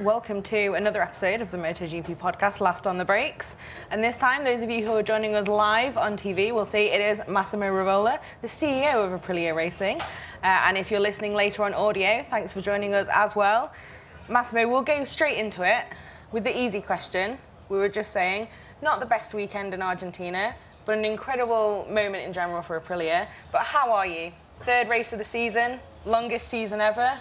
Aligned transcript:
Welcome 0.00 0.44
to 0.44 0.74
another 0.74 1.02
episode 1.02 1.40
of 1.40 1.50
the 1.50 1.56
MotoGP 1.56 2.18
podcast, 2.18 2.60
Last 2.60 2.86
on 2.86 2.98
the 2.98 3.04
Brakes. 3.04 3.56
And 3.90 4.02
this 4.02 4.16
time, 4.16 4.44
those 4.44 4.62
of 4.62 4.70
you 4.70 4.86
who 4.86 4.92
are 4.92 5.02
joining 5.02 5.34
us 5.34 5.48
live 5.48 5.96
on 5.96 6.16
TV 6.16 6.52
will 6.52 6.64
see 6.64 6.86
it 6.86 7.00
is 7.00 7.20
Massimo 7.26 7.66
Rivola, 7.66 8.20
the 8.40 8.46
CEO 8.46 8.94
of 8.94 9.20
Aprilia 9.20 9.56
Racing. 9.56 10.00
Uh, 10.00 10.06
and 10.66 10.78
if 10.78 10.92
you're 10.92 11.00
listening 11.00 11.34
later 11.34 11.64
on 11.64 11.74
audio, 11.74 12.24
thanks 12.30 12.52
for 12.52 12.60
joining 12.60 12.94
us 12.94 13.08
as 13.12 13.34
well. 13.34 13.72
Massimo, 14.28 14.68
we'll 14.68 14.82
go 14.82 15.02
straight 15.02 15.36
into 15.36 15.66
it 15.68 15.84
with 16.30 16.44
the 16.44 16.56
easy 16.56 16.80
question. 16.80 17.36
We 17.68 17.78
were 17.78 17.88
just 17.88 18.12
saying, 18.12 18.46
not 18.80 19.00
the 19.00 19.06
best 19.06 19.34
weekend 19.34 19.74
in 19.74 19.82
Argentina, 19.82 20.54
but 20.84 20.96
an 20.96 21.04
incredible 21.04 21.88
moment 21.90 22.24
in 22.24 22.32
general 22.32 22.62
for 22.62 22.80
Aprilia. 22.80 23.26
But 23.50 23.62
how 23.62 23.90
are 23.90 24.06
you? 24.06 24.30
Third 24.54 24.88
race 24.88 25.12
of 25.12 25.18
the 25.18 25.24
season, 25.24 25.80
longest 26.06 26.46
season 26.46 26.80
ever. 26.80 27.18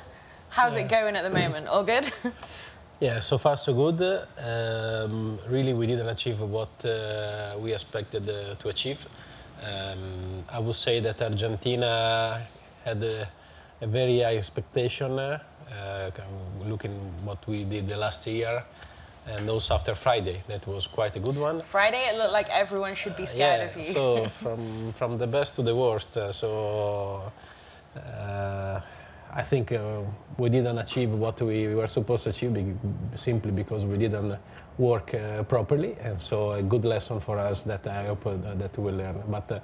How's 0.49 0.75
yeah. 0.75 0.81
it 0.81 0.89
going 0.89 1.15
at 1.15 1.23
the 1.23 1.29
moment? 1.31 1.67
All 1.67 1.83
good? 1.83 2.07
Yeah, 2.99 3.19
so 3.19 3.37
far 3.37 3.57
so 3.57 3.73
good. 3.73 4.01
Um, 4.39 5.37
really, 5.47 5.73
we 5.73 5.85
didn't 5.85 6.09
achieve 6.09 6.39
what 6.41 6.83
uh, 6.83 7.55
we 7.59 7.71
expected 7.71 8.27
uh, 8.27 8.55
to 8.55 8.69
achieve. 8.69 9.05
Um, 9.61 10.41
I 10.51 10.57
would 10.59 10.75
say 10.75 10.99
that 11.01 11.21
Argentina 11.21 12.41
had 12.83 13.03
a, 13.03 13.29
a 13.81 13.87
very 13.87 14.21
high 14.21 14.37
expectation, 14.37 15.19
uh, 15.19 15.39
looking 16.65 16.91
what 17.23 17.45
we 17.47 17.65
did 17.65 17.87
the 17.87 17.97
last 17.97 18.25
year, 18.25 18.63
and 19.27 19.47
also 19.47 19.75
after 19.75 19.93
Friday, 19.93 20.41
that 20.47 20.65
was 20.65 20.87
quite 20.87 21.15
a 21.15 21.19
good 21.19 21.37
one. 21.37 21.61
Friday, 21.61 22.03
it 22.09 22.17
looked 22.17 22.33
like 22.33 22.49
everyone 22.49 22.95
should 22.95 23.15
be 23.15 23.27
scared 23.27 23.59
yeah, 23.59 23.81
of 23.81 23.87
you. 23.87 23.93
so 23.93 24.25
from 24.25 24.93
from 24.93 25.17
the 25.19 25.27
best 25.27 25.53
to 25.55 25.61
the 25.61 25.75
worst. 25.75 26.17
Uh, 26.17 26.31
so. 26.31 27.31
I 29.33 29.43
think 29.43 29.71
uh, 29.71 30.01
we 30.37 30.49
didn't 30.49 30.77
achieve 30.77 31.11
what 31.11 31.41
we 31.41 31.73
were 31.73 31.87
supposed 31.87 32.23
to 32.23 32.29
achieve 32.29 32.75
simply 33.15 33.51
because 33.51 33.85
we 33.85 33.97
didn't 33.97 34.39
work 34.77 35.13
uh, 35.13 35.43
properly, 35.43 35.95
and 36.01 36.19
so 36.19 36.51
a 36.51 36.61
good 36.61 36.85
lesson 36.85 37.19
for 37.19 37.37
us 37.37 37.63
that 37.63 37.85
I 37.87 38.05
hope 38.05 38.25
uh, 38.25 38.37
that 38.55 38.77
we 38.77 38.91
learn. 38.91 39.21
But 39.27 39.51
uh, 39.51 39.59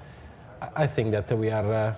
I 0.76 0.88
think 0.88 1.12
that 1.12 1.32
we 1.38 1.50
are 1.50 1.74
uh, 1.74 1.96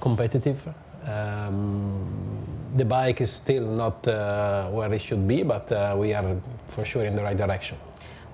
competitive. 0.00 0.68
Um, 1.06 2.46
the 2.76 2.84
bike 2.84 3.20
is 3.20 3.32
still 3.32 3.66
not 3.66 4.06
where 4.06 4.92
it 4.92 5.00
should 5.00 5.26
be, 5.26 5.42
but 5.42 5.70
we 5.96 6.12
are 6.14 6.36
for 6.66 6.84
sure 6.84 7.04
in 7.04 7.16
the 7.16 7.22
right 7.22 7.36
direction. 7.36 7.78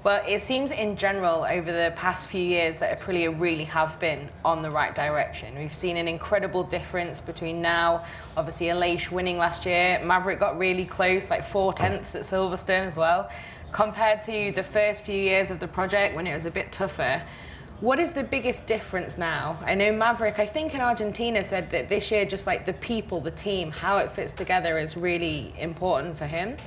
Well, 0.04 0.22
it 0.28 0.40
seems 0.42 0.70
in 0.70 0.98
general 0.98 1.46
over 1.48 1.72
the 1.72 1.90
past 1.96 2.26
few 2.26 2.42
years 2.42 2.76
that 2.76 3.00
Aprilia 3.00 3.40
really 3.40 3.64
have 3.64 3.98
been 3.98 4.28
on 4.44 4.60
the 4.60 4.70
right 4.70 4.94
direction. 4.94 5.56
We've 5.56 5.74
seen 5.74 5.96
an 5.96 6.08
incredible 6.08 6.62
difference 6.62 7.22
between 7.22 7.62
now, 7.62 8.04
obviously 8.36 8.66
Aleix 8.66 9.10
winning 9.10 9.38
last 9.38 9.64
year, 9.64 9.98
Maverick 10.04 10.38
got 10.38 10.58
really 10.58 10.84
close, 10.84 11.30
like 11.30 11.42
four 11.42 11.72
tenths 11.72 12.14
at 12.14 12.20
Silverstone 12.20 12.84
as 12.84 12.98
well, 12.98 13.30
compared 13.72 14.20
to 14.24 14.52
the 14.52 14.62
first 14.62 15.00
few 15.00 15.18
years 15.18 15.50
of 15.50 15.58
the 15.58 15.68
project 15.68 16.14
when 16.14 16.26
it 16.26 16.34
was 16.34 16.44
a 16.44 16.50
bit 16.50 16.70
tougher. 16.70 17.22
What 17.80 17.98
is 17.98 18.12
the 18.12 18.24
biggest 18.24 18.66
difference 18.66 19.16
now? 19.16 19.58
I 19.62 19.74
know 19.74 19.90
Maverick, 19.90 20.38
I 20.38 20.44
think 20.44 20.74
in 20.74 20.82
Argentina, 20.82 21.42
said 21.42 21.70
that 21.70 21.88
this 21.88 22.10
year, 22.10 22.26
just 22.26 22.46
like 22.46 22.66
the 22.66 22.74
people, 22.74 23.20
the 23.20 23.30
team, 23.30 23.70
how 23.70 23.96
it 23.96 24.12
fits 24.12 24.34
together 24.34 24.76
is 24.76 24.98
really 24.98 25.54
important 25.58 26.18
for 26.18 26.26
him. 26.26 26.58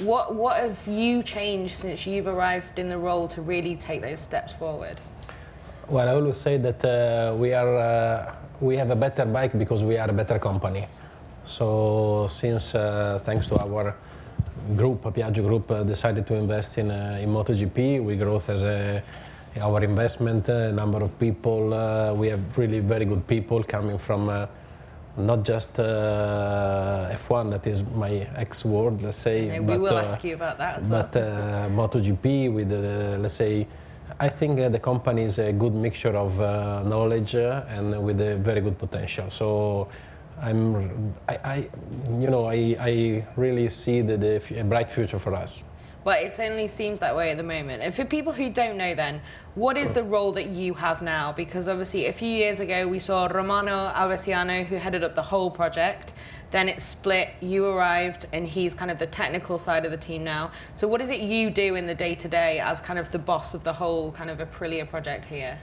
What, 0.00 0.34
what 0.34 0.56
have 0.56 0.86
you 0.88 1.22
changed 1.22 1.74
since 1.74 2.06
you've 2.06 2.26
arrived 2.26 2.78
in 2.78 2.88
the 2.88 2.98
role 2.98 3.28
to 3.28 3.40
really 3.40 3.76
take 3.76 4.02
those 4.02 4.18
steps 4.18 4.52
forward? 4.52 5.00
Well, 5.88 6.08
I 6.08 6.14
always 6.14 6.36
say 6.36 6.56
that 6.56 6.84
uh, 6.84 7.34
we, 7.36 7.52
are, 7.52 7.76
uh, 7.76 8.34
we 8.60 8.76
have 8.76 8.90
a 8.90 8.96
better 8.96 9.24
bike 9.24 9.56
because 9.56 9.84
we 9.84 9.96
are 9.96 10.10
a 10.10 10.12
better 10.12 10.38
company. 10.38 10.88
So 11.44 12.26
since, 12.28 12.74
uh, 12.74 13.20
thanks 13.22 13.48
to 13.48 13.58
our 13.58 13.94
group, 14.74 15.02
Piaggio 15.02 15.46
Group, 15.46 15.70
uh, 15.70 15.84
decided 15.84 16.26
to 16.26 16.34
invest 16.34 16.78
in, 16.78 16.90
uh, 16.90 17.18
in 17.20 17.28
MotoGP, 17.28 18.02
we 18.02 18.16
grow 18.16 18.36
as 18.36 18.48
a, 18.64 19.02
our 19.60 19.84
investment, 19.84 20.48
uh, 20.48 20.72
number 20.72 21.04
of 21.04 21.16
people. 21.20 22.14
we 22.16 22.28
have 22.28 22.58
really 22.58 22.80
very 22.80 23.04
good 23.04 23.26
people 23.28 23.62
coming 23.62 23.98
from 23.98 24.48
not 25.16 25.44
just 25.44 25.78
uh, 25.78 27.08
F1, 27.12 27.50
that 27.52 27.66
is 27.66 27.82
my 27.94 28.26
ex 28.36 28.64
word, 28.64 29.02
let's 29.02 29.16
say. 29.16 29.46
Okay, 29.46 29.58
but, 29.60 29.72
we 29.72 29.78
will 29.78 29.96
uh, 29.96 30.02
ask 30.02 30.24
you 30.24 30.34
about 30.34 30.58
that. 30.58 30.88
but 30.88 31.16
uh, 31.16 31.68
MotoGP, 31.68 32.52
with 32.52 32.72
let's 33.20 33.34
say, 33.34 33.66
I 34.18 34.28
think 34.28 34.58
the 34.72 34.78
company 34.78 35.22
is 35.22 35.38
a 35.38 35.52
good 35.52 35.74
mixture 35.74 36.16
of 36.16 36.38
knowledge 36.86 37.34
and 37.34 38.04
with 38.04 38.20
a 38.20 38.36
very 38.36 38.60
good 38.60 38.78
potential. 38.78 39.30
So. 39.30 39.88
I'm, 40.42 41.14
I, 41.28 41.38
I, 41.44 41.70
you 42.18 42.28
know, 42.28 42.46
I, 42.46 42.76
I 42.80 43.26
really 43.36 43.68
see 43.68 44.00
the, 44.00 44.16
the, 44.16 44.60
a 44.60 44.64
bright 44.64 44.90
future 44.90 45.20
for 45.20 45.32
us. 45.32 45.62
Well, 46.04 46.22
it 46.22 46.32
certainly 46.32 46.66
seems 46.66 47.00
that 47.00 47.16
way 47.16 47.30
at 47.30 47.38
the 47.38 47.42
moment. 47.42 47.82
And 47.82 47.94
for 47.94 48.04
people 48.04 48.32
who 48.32 48.50
don't 48.50 48.76
know, 48.76 48.94
then, 48.94 49.22
what 49.54 49.78
is 49.78 49.92
the 49.92 50.02
role 50.02 50.32
that 50.32 50.48
you 50.48 50.74
have 50.74 51.00
now? 51.00 51.32
Because 51.32 51.66
obviously, 51.66 52.06
a 52.06 52.12
few 52.12 52.28
years 52.28 52.60
ago, 52.60 52.86
we 52.86 52.98
saw 52.98 53.26
Romano 53.26 53.90
Albesiano, 53.94 54.66
who 54.66 54.76
headed 54.76 55.02
up 55.02 55.14
the 55.14 55.22
whole 55.22 55.50
project. 55.50 56.12
Then 56.50 56.68
it 56.68 56.82
split, 56.82 57.30
you 57.40 57.64
arrived, 57.64 58.26
and 58.34 58.46
he's 58.46 58.74
kind 58.74 58.90
of 58.90 58.98
the 58.98 59.06
technical 59.06 59.58
side 59.58 59.86
of 59.86 59.90
the 59.90 59.96
team 59.96 60.22
now. 60.22 60.50
So, 60.74 60.86
what 60.86 61.00
is 61.00 61.10
it 61.10 61.20
you 61.20 61.48
do 61.48 61.74
in 61.74 61.86
the 61.86 61.94
day 61.94 62.14
to 62.16 62.28
day 62.28 62.60
as 62.60 62.82
kind 62.82 62.98
of 62.98 63.10
the 63.10 63.18
boss 63.18 63.54
of 63.54 63.64
the 63.64 63.72
whole 63.72 64.12
kind 64.12 64.28
of 64.28 64.38
Aprilia 64.38 64.88
project 64.88 65.24
here? 65.24 65.58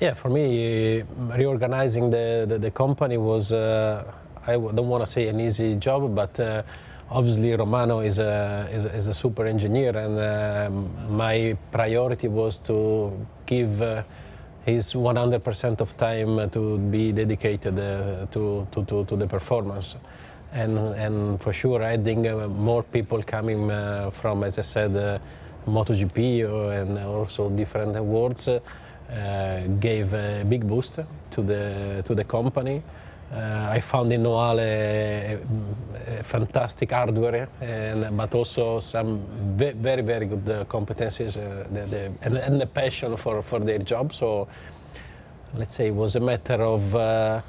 Yeah, 0.00 0.12
for 0.12 0.28
me, 0.28 1.02
reorganizing 1.18 2.10
the, 2.10 2.44
the, 2.46 2.58
the 2.58 2.70
company 2.70 3.16
was, 3.16 3.52
uh, 3.52 4.12
I 4.46 4.52
don't 4.52 4.88
want 4.88 5.02
to 5.02 5.10
say 5.10 5.28
an 5.28 5.40
easy 5.40 5.76
job, 5.76 6.14
but 6.14 6.38
uh, 6.38 6.62
obviously 7.10 7.54
Romano 7.54 8.00
is 8.00 8.18
a, 8.18 8.68
is 8.72 8.84
is 8.84 9.06
a 9.06 9.14
super 9.14 9.46
engineer 9.46 9.96
and 9.96 10.18
uh, 10.18 10.70
my 11.08 11.56
priority 11.70 12.28
was 12.28 12.58
to 12.58 13.12
give 13.46 13.80
uh, 13.80 14.02
his 14.64 14.94
100% 14.94 15.80
of 15.80 15.96
time 15.96 16.50
to 16.50 16.78
be 16.78 17.12
dedicated 17.12 17.78
uh, 17.78 18.26
to, 18.32 18.66
to, 18.72 18.84
to, 18.84 19.04
to, 19.04 19.16
the 19.16 19.26
performance. 19.26 19.96
And, 20.52 20.76
and 20.78 21.40
for 21.40 21.52
sure 21.52 21.82
adding 21.82 22.26
uh, 22.26 22.48
more 22.48 22.82
people 22.82 23.22
coming 23.22 23.70
uh, 23.70 24.10
from, 24.10 24.42
as 24.42 24.58
I 24.58 24.62
said, 24.62 25.20
MotoGP 25.68 26.80
and 26.80 26.98
also 26.98 27.48
different 27.50 27.94
awards 27.94 28.48
gave 29.78 30.12
a 30.14 30.44
big 30.44 30.66
boost 30.66 30.98
to 31.30 31.42
the, 31.42 32.02
to 32.04 32.14
the 32.14 32.24
company. 32.24 32.82
Uh, 33.32 33.68
I 33.70 33.80
found 33.80 34.12
in 34.12 34.22
Noale 34.22 34.60
a, 34.60 35.38
a 36.20 36.22
fantastic 36.22 36.92
hardware, 36.92 37.48
and, 37.60 38.16
but 38.16 38.34
also 38.34 38.78
some 38.78 39.18
ve 39.56 39.72
very, 39.72 40.02
very 40.02 40.26
good 40.26 40.48
uh, 40.48 40.64
competencies 40.64 41.36
uh, 41.36 41.66
the, 41.72 41.86
the, 41.86 42.12
and, 42.22 42.36
and, 42.36 42.60
the 42.60 42.66
passion 42.66 43.16
for, 43.16 43.42
for 43.42 43.58
their 43.58 43.78
job. 43.78 44.12
So, 44.12 44.46
let's 45.54 45.74
say 45.74 45.88
it 45.88 45.94
was 45.94 46.14
a 46.14 46.20
matter 46.20 46.62
of 46.62 47.42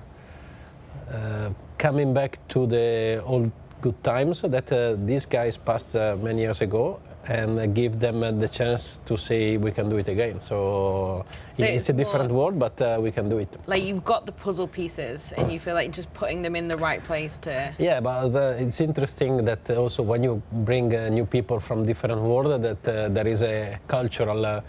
coming 1.77 2.11
back 2.11 2.39
to 2.47 2.65
the 2.65 3.21
old 3.23 3.51
good 3.79 4.03
times 4.03 4.41
that 4.41 4.97
these 5.05 5.27
guys 5.27 5.57
passed 5.57 5.93
many 5.93 6.41
years 6.41 6.61
ago 6.61 6.99
and 7.29 7.75
give 7.75 7.99
them 7.99 8.39
the 8.39 8.47
chance 8.47 8.99
to 9.05 9.17
say 9.17 9.57
we 9.57 9.71
can 9.71 9.89
do 9.89 9.97
it 9.97 10.07
again. 10.07 10.39
So, 10.39 11.25
so 11.55 11.63
it's, 11.63 11.75
it's, 11.75 11.89
a 11.89 11.93
different 11.93 12.31
world, 12.31 12.57
but 12.57 12.81
uh, 12.81 12.97
we 13.01 13.11
can 13.11 13.29
do 13.29 13.37
it. 13.37 13.57
Like 13.65 13.83
you've 13.83 14.05
got 14.05 14.25
the 14.25 14.31
puzzle 14.31 14.67
pieces, 14.67 15.33
and 15.37 15.51
you 15.51 15.59
feel 15.59 15.75
like 15.75 15.91
just 15.91 16.13
putting 16.13 16.41
them 16.41 16.55
in 16.55 16.67
the 16.67 16.77
right 16.77 17.03
place 17.03 17.37
to. 17.39 17.73
Yeah, 17.77 17.99
but 17.99 18.33
uh, 18.33 18.55
it's 18.57 18.79
interesting 18.81 19.43
that 19.45 19.69
also 19.71 20.03
when 20.03 20.23
you 20.23 20.41
bring 20.51 20.95
uh, 20.95 21.09
new 21.09 21.25
people 21.25 21.59
from 21.59 21.85
different 21.85 22.21
world, 22.21 22.61
that 22.61 22.87
uh, 22.87 23.09
there 23.09 23.27
is 23.27 23.43
a 23.43 23.77
cultural, 23.87 24.45
uh, 24.45 24.61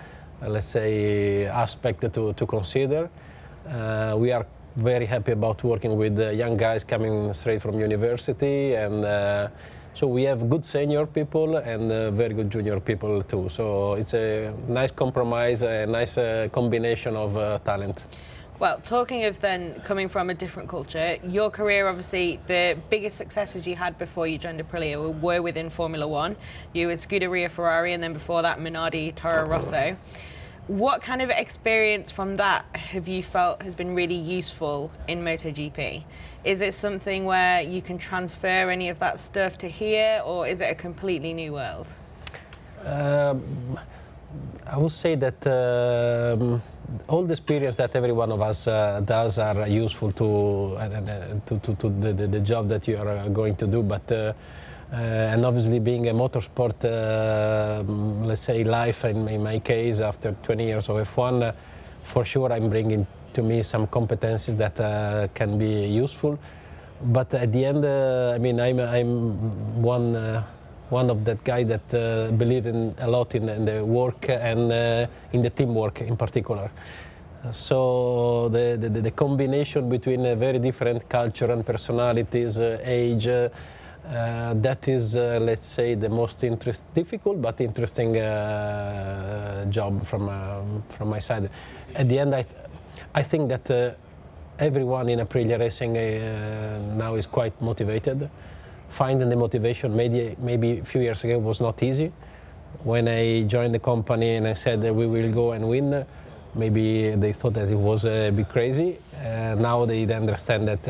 let's 0.42 0.66
say, 0.66 1.46
aspect 1.46 2.00
to 2.12 2.32
to 2.32 2.46
consider. 2.46 3.08
Uh, 3.68 4.16
we 4.16 4.32
are 4.32 4.46
very 4.78 5.06
happy 5.06 5.32
about 5.32 5.62
working 5.64 5.96
with 5.96 6.18
young 6.36 6.56
guys 6.56 6.84
coming 6.84 7.32
straight 7.32 7.60
from 7.60 7.78
university 7.80 8.74
and 8.74 9.04
so 9.98 10.06
we 10.06 10.22
have 10.22 10.48
good 10.48 10.64
senior 10.64 11.06
people 11.06 11.56
and 11.56 11.90
uh, 11.90 12.12
very 12.12 12.32
good 12.32 12.50
junior 12.50 12.78
people 12.78 13.20
too. 13.20 13.48
So 13.48 13.94
it's 13.94 14.14
a 14.14 14.54
nice 14.68 14.92
compromise, 14.92 15.62
a 15.62 15.86
nice 15.86 16.16
uh, 16.16 16.46
combination 16.52 17.16
of 17.16 17.36
uh, 17.36 17.58
talent. 17.58 18.06
Well, 18.60 18.78
talking 18.80 19.24
of 19.24 19.40
then 19.40 19.80
coming 19.80 20.08
from 20.08 20.30
a 20.30 20.34
different 20.34 20.68
culture, 20.68 21.16
your 21.24 21.50
career 21.50 21.88
obviously 21.88 22.38
the 22.46 22.78
biggest 22.90 23.16
successes 23.16 23.66
you 23.66 23.74
had 23.74 23.98
before 23.98 24.28
you 24.28 24.38
joined 24.38 24.60
Aprilia 24.60 25.20
were 25.20 25.42
within 25.42 25.68
Formula 25.68 26.06
One. 26.06 26.36
You 26.72 26.86
were 26.86 26.94
Scuderia 26.94 27.50
Ferrari, 27.50 27.92
and 27.92 28.00
then 28.00 28.12
before 28.12 28.42
that, 28.42 28.58
Minardi 28.58 29.12
Toro 29.16 29.48
Rosso. 29.48 29.96
What 30.68 31.00
kind 31.00 31.22
of 31.22 31.30
experience 31.30 32.10
from 32.10 32.36
that 32.36 32.66
have 32.74 33.08
you 33.08 33.22
felt 33.22 33.62
has 33.62 33.74
been 33.74 33.94
really 33.94 34.14
useful 34.14 34.90
in 35.08 35.24
MotoGP? 35.24 36.04
Is 36.44 36.60
it 36.60 36.74
something 36.74 37.24
where 37.24 37.62
you 37.62 37.80
can 37.80 37.96
transfer 37.96 38.68
any 38.68 38.90
of 38.90 38.98
that 38.98 39.18
stuff 39.18 39.56
to 39.58 39.68
here, 39.68 40.20
or 40.26 40.46
is 40.46 40.60
it 40.60 40.70
a 40.70 40.74
completely 40.74 41.32
new 41.32 41.54
world? 41.54 41.94
Um, 42.84 43.78
I 44.66 44.76
would 44.76 44.92
say 44.92 45.14
that 45.14 45.46
um, 45.46 46.60
all 47.08 47.22
the 47.22 47.32
experience 47.32 47.76
that 47.76 47.96
every 47.96 48.12
one 48.12 48.30
of 48.30 48.42
us 48.42 48.66
uh, 48.66 49.00
does 49.02 49.38
are 49.38 49.66
useful 49.66 50.12
to, 50.12 50.76
uh, 50.76 51.40
to, 51.46 51.58
to, 51.60 51.74
to 51.76 51.88
the, 51.88 52.26
the, 52.26 52.40
job 52.40 52.68
that 52.68 52.86
you 52.86 52.98
are 52.98 53.08
uh, 53.08 53.28
going 53.28 53.56
to 53.56 53.66
do, 53.66 53.82
but 53.82 54.12
uh, 54.12 54.34
and 54.90 55.44
obviously, 55.44 55.80
being 55.80 56.08
a 56.08 56.14
motorsport, 56.14 56.82
uh, 56.84 57.82
let's 58.26 58.40
say, 58.40 58.64
life, 58.64 59.04
in, 59.04 59.28
in, 59.28 59.42
my 59.42 59.58
case, 59.58 60.00
after 60.00 60.34
20 60.42 60.64
years 60.64 60.88
of 60.88 60.96
F1, 60.96 61.42
uh, 61.42 61.52
for 62.02 62.24
sure 62.24 62.50
I'm 62.52 62.70
bringing 62.70 63.06
to 63.34 63.42
me 63.42 63.62
some 63.62 63.86
competencies 63.86 64.56
that 64.56 64.80
uh, 64.80 65.28
can 65.34 65.58
be 65.58 65.86
useful. 65.86 66.38
But 67.02 67.34
at 67.34 67.52
the 67.52 67.66
end, 67.66 67.84
uh, 67.84 68.32
I 68.34 68.38
mean, 68.38 68.58
I'm, 68.58 68.80
I'm 68.80 69.82
one, 69.82 70.16
uh, 70.16 70.42
one 70.88 71.10
of 71.10 71.24
that 71.26 71.44
guy 71.44 71.64
that 71.64 71.88
believe 72.38 72.64
in 72.66 72.94
a 72.98 73.08
lot 73.08 73.34
in, 73.34 73.48
in 73.48 73.66
the 73.66 73.84
work 73.84 74.30
and 74.30 74.72
in 75.32 75.42
the 75.42 75.50
teamwork 75.50 76.00
in 76.00 76.16
particular. 76.16 76.70
So 77.52 78.48
the, 78.48 78.76
the, 78.80 78.88
the, 78.88 79.10
combination 79.12 79.88
between 79.88 80.26
a 80.26 80.34
very 80.34 80.58
different 80.58 81.08
culture 81.08 81.52
and 81.52 81.64
personalities, 81.64 82.58
age, 82.58 83.28
uh, 84.06 84.54
that 84.54 84.88
is, 84.88 85.16
uh, 85.16 85.38
let's 85.42 85.66
say, 85.66 85.94
the 85.94 86.08
most 86.08 86.42
interest, 86.42 86.82
difficult 86.94 87.42
but 87.42 87.60
interesting 87.60 88.16
uh, 88.16 89.64
job 89.66 90.02
from 90.04 90.28
um, 90.28 90.82
from 90.88 91.08
my 91.08 91.18
side. 91.18 91.50
At 91.94 92.08
the 92.08 92.18
end, 92.18 92.34
I, 92.34 92.42
th 92.42 92.54
I 93.14 93.22
think 93.22 93.48
that 93.50 93.70
uh, 93.70 93.94
everyone 94.58 95.08
in 95.12 95.18
Aprilia 95.18 95.58
Racing 95.58 95.96
uh, 95.96 96.80
now 96.96 97.16
is 97.16 97.26
quite 97.26 97.54
motivated. 97.60 98.30
Finding 98.88 99.28
the 99.28 99.36
motivation, 99.36 99.94
maybe 99.94 100.36
maybe 100.38 100.78
a 100.78 100.84
few 100.84 101.02
years 101.02 101.24
ago, 101.24 101.38
was 101.38 101.60
not 101.60 101.82
easy. 101.82 102.10
When 102.84 103.08
I 103.08 103.42
joined 103.42 103.74
the 103.74 103.80
company 103.80 104.36
and 104.36 104.46
I 104.48 104.54
said 104.54 104.80
that 104.82 104.94
we 104.94 105.06
will 105.06 105.30
go 105.32 105.52
and 105.52 105.68
win, 105.68 106.06
maybe 106.54 107.14
they 107.16 107.32
thought 107.32 107.54
that 107.54 107.68
it 107.68 107.80
was 107.90 108.04
a 108.04 108.30
bit 108.30 108.48
crazy. 108.48 108.98
now 109.68 109.84
they 109.84 110.06
understand 110.14 110.68
that 110.68 110.84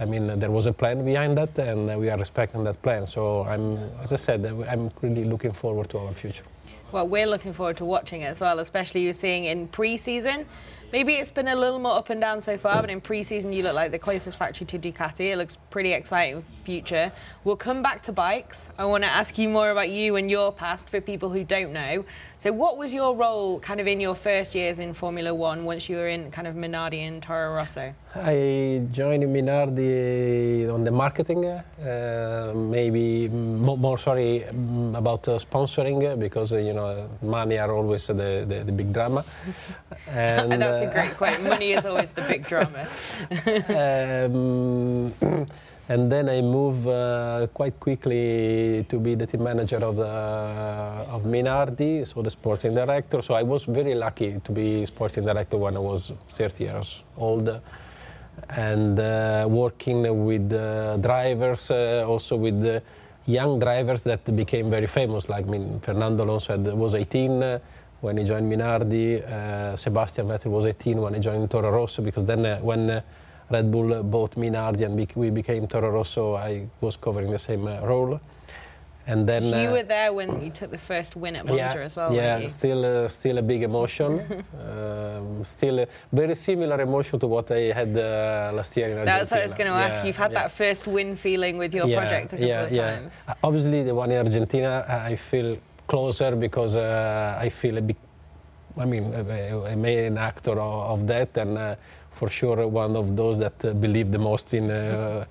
I 0.00 0.06
mean, 0.06 0.38
there 0.38 0.50
was 0.50 0.66
a 0.66 0.72
plan 0.72 1.04
behind 1.04 1.36
that, 1.36 1.58
and 1.58 2.00
we 2.00 2.08
are 2.08 2.18
respecting 2.18 2.64
that 2.64 2.80
plan. 2.80 3.06
So 3.06 3.42
I'm, 3.44 3.76
as 4.02 4.14
I 4.14 4.16
said, 4.16 4.46
I'm 4.46 4.90
really 5.02 5.24
looking 5.24 5.52
forward 5.52 5.90
to 5.90 5.98
our 5.98 6.14
future. 6.14 6.44
Well, 6.90 7.06
we're 7.06 7.26
looking 7.26 7.52
forward 7.52 7.76
to 7.76 7.84
watching 7.84 8.22
it 8.22 8.26
as 8.26 8.40
well, 8.40 8.58
especially 8.60 9.02
you 9.02 9.12
seeing 9.12 9.44
in 9.44 9.68
pre-season 9.68 10.46
Maybe 10.92 11.14
it's 11.14 11.30
been 11.30 11.46
a 11.46 11.54
little 11.54 11.78
more 11.78 11.96
up 11.96 12.10
and 12.10 12.20
down 12.20 12.40
so 12.40 12.58
far, 12.58 12.80
but 12.80 12.90
in 12.90 13.00
pre-season 13.00 13.52
you 13.52 13.62
look 13.62 13.74
like 13.74 13.92
the 13.92 13.98
closest 13.98 14.36
factory 14.36 14.66
to 14.66 14.78
Ducati. 14.78 15.32
It 15.32 15.36
looks 15.36 15.56
pretty 15.70 15.92
exciting 15.92 16.42
future. 16.70 17.12
We'll 17.44 17.56
come 17.56 17.80
back 17.82 18.02
to 18.04 18.12
bikes. 18.12 18.70
I 18.78 18.84
want 18.84 19.04
to 19.04 19.10
ask 19.10 19.38
you 19.38 19.48
more 19.48 19.70
about 19.70 19.90
you 19.90 20.16
and 20.16 20.30
your 20.30 20.52
past 20.52 20.88
for 20.88 21.00
people 21.00 21.30
who 21.30 21.42
don't 21.44 21.72
know. 21.72 22.04
So 22.38 22.52
what 22.52 22.76
was 22.76 22.92
your 22.92 23.14
role 23.14 23.60
kind 23.60 23.80
of 23.80 23.86
in 23.86 24.00
your 24.00 24.14
first 24.14 24.54
years 24.54 24.78
in 24.78 24.94
Formula 24.94 25.32
One 25.32 25.64
once 25.64 25.88
you 25.88 25.96
were 25.96 26.08
in 26.08 26.30
kind 26.30 26.46
of 26.46 26.54
Minardi 26.54 27.00
and 27.08 27.22
Toro 27.22 27.54
Rosso? 27.54 27.94
I 28.14 28.82
joined 28.90 29.24
Minardi 29.24 30.72
on 30.74 30.82
the 30.82 30.90
marketing, 30.90 31.44
uh, 31.44 32.52
maybe 32.54 33.28
more, 33.28 33.78
more, 33.78 33.98
sorry 33.98 34.42
about 34.94 35.28
uh, 35.28 35.38
sponsoring 35.38 36.18
because 36.18 36.52
uh, 36.52 36.56
you 36.56 36.72
know 36.72 37.08
money 37.22 37.58
are 37.58 37.72
always 37.72 38.08
the, 38.08 38.44
the, 38.48 38.64
the 38.64 38.72
big 38.72 38.92
drama. 38.92 39.24
And, 40.08 40.52
and 40.52 40.62
that's 40.62 40.79
a 40.80 40.90
great 40.90 41.14
quote. 41.16 41.40
Money 41.42 41.72
is 41.72 41.86
always 41.86 42.12
the 42.12 42.22
big 42.22 42.46
drama. 42.46 42.86
um, 43.80 45.12
and 45.88 46.10
then 46.12 46.28
I 46.28 46.40
moved 46.40 46.86
uh, 46.86 47.46
quite 47.52 47.78
quickly 47.80 48.86
to 48.88 48.98
be 48.98 49.14
the 49.14 49.26
team 49.26 49.42
manager 49.42 49.78
of, 49.78 49.96
the, 49.96 50.06
of 50.06 51.24
Minardi, 51.24 52.06
so 52.06 52.22
the 52.22 52.30
sporting 52.30 52.74
director. 52.74 53.22
So 53.22 53.34
I 53.34 53.42
was 53.42 53.64
very 53.64 53.94
lucky 53.94 54.40
to 54.44 54.52
be 54.52 54.86
sporting 54.86 55.24
director 55.24 55.56
when 55.56 55.76
I 55.76 55.80
was 55.80 56.12
30 56.28 56.64
years 56.64 57.04
old 57.16 57.60
and 58.50 58.98
uh, 58.98 59.46
working 59.48 60.24
with 60.24 60.52
uh, 60.52 60.96
drivers, 60.98 61.70
uh, 61.70 62.04
also 62.06 62.36
with 62.36 62.82
young 63.26 63.58
drivers 63.58 64.02
that 64.02 64.24
became 64.34 64.70
very 64.70 64.86
famous. 64.86 65.28
Like 65.28 65.46
I 65.46 65.50
mean, 65.50 65.80
Fernando 65.80 66.24
Alonso 66.24 66.56
had, 66.56 66.66
was 66.72 66.94
18 66.94 67.60
when 68.00 68.16
he 68.16 68.24
joined 68.24 68.50
Minardi. 68.50 69.76
Sebastian 69.76 70.26
Vettel 70.26 70.50
was 70.50 70.64
18 70.64 71.00
when 71.00 71.14
he 71.14 71.20
joined 71.20 71.50
Toro 71.50 71.70
Rosso 71.70 72.02
because 72.02 72.24
then 72.24 72.62
when 72.62 73.02
Red 73.50 73.70
Bull 73.70 74.02
bought 74.02 74.36
Minardi 74.36 74.84
and 74.84 75.16
we 75.16 75.30
became 75.30 75.66
Toro 75.66 75.90
Rosso, 75.90 76.34
I 76.36 76.68
was 76.80 76.96
covering 76.96 77.30
the 77.30 77.38
same 77.38 77.66
role. 77.66 78.20
And 79.06 79.26
then 79.26 79.42
you 79.42 79.70
uh, 79.70 79.72
were 79.72 79.82
there 79.82 80.12
when 80.12 80.40
you 80.40 80.50
took 80.50 80.70
the 80.70 80.78
first 80.78 81.16
win 81.16 81.34
at 81.34 81.44
Monza 81.44 81.58
yeah, 81.58 81.88
as 81.88 81.96
well. 81.96 82.14
Yeah, 82.14 82.46
still, 82.46 82.84
uh, 82.84 83.08
still 83.08 83.38
a 83.38 83.42
big 83.42 83.62
emotion. 83.62 84.20
um, 84.60 85.42
still 85.42 85.80
a 85.80 85.86
very 86.12 86.34
similar 86.34 86.80
emotion 86.80 87.18
to 87.18 87.26
what 87.26 87.50
I 87.50 87.72
had 87.72 87.96
uh, 87.96 88.52
last 88.54 88.76
year 88.76 88.88
in 88.88 88.98
Argentina. 88.98 89.18
That's 89.18 89.30
what 89.32 89.40
I 89.40 89.46
was 89.46 89.54
going 89.54 89.70
to 89.72 89.78
yeah, 89.78 89.86
ask. 89.86 90.06
You've 90.06 90.16
had 90.16 90.32
yeah. 90.32 90.42
that 90.42 90.52
first 90.52 90.86
win 90.86 91.16
feeling 91.16 91.58
with 91.58 91.74
your 91.74 91.88
project 91.88 92.34
a 92.34 92.36
couple 92.36 92.62
of 92.62 92.70
times. 92.70 93.22
Uh, 93.26 93.34
obviously, 93.42 93.82
the 93.82 93.94
one 93.94 94.10
in 94.12 94.18
Argentina, 94.18 94.84
I 95.10 95.16
feel 95.16 95.56
closer 95.90 96.32
because 96.36 96.74
uh, 96.76 97.46
I 97.46 97.48
feel 97.60 97.76
a 97.78 97.82
bit. 97.82 97.96
I 98.78 98.84
mean, 98.92 99.04
I 99.72 99.74
made 99.74 100.04
an 100.12 100.18
actor 100.18 100.56
of, 100.68 100.74
of 100.92 101.06
that, 101.08 101.36
and 101.36 101.58
uh, 101.58 101.74
for 102.18 102.28
sure 102.28 102.68
one 102.68 102.94
of 102.96 103.16
those 103.16 103.36
that 103.44 103.58
believe 103.80 104.08
the 104.12 104.22
most 104.30 104.54
in 104.54 104.66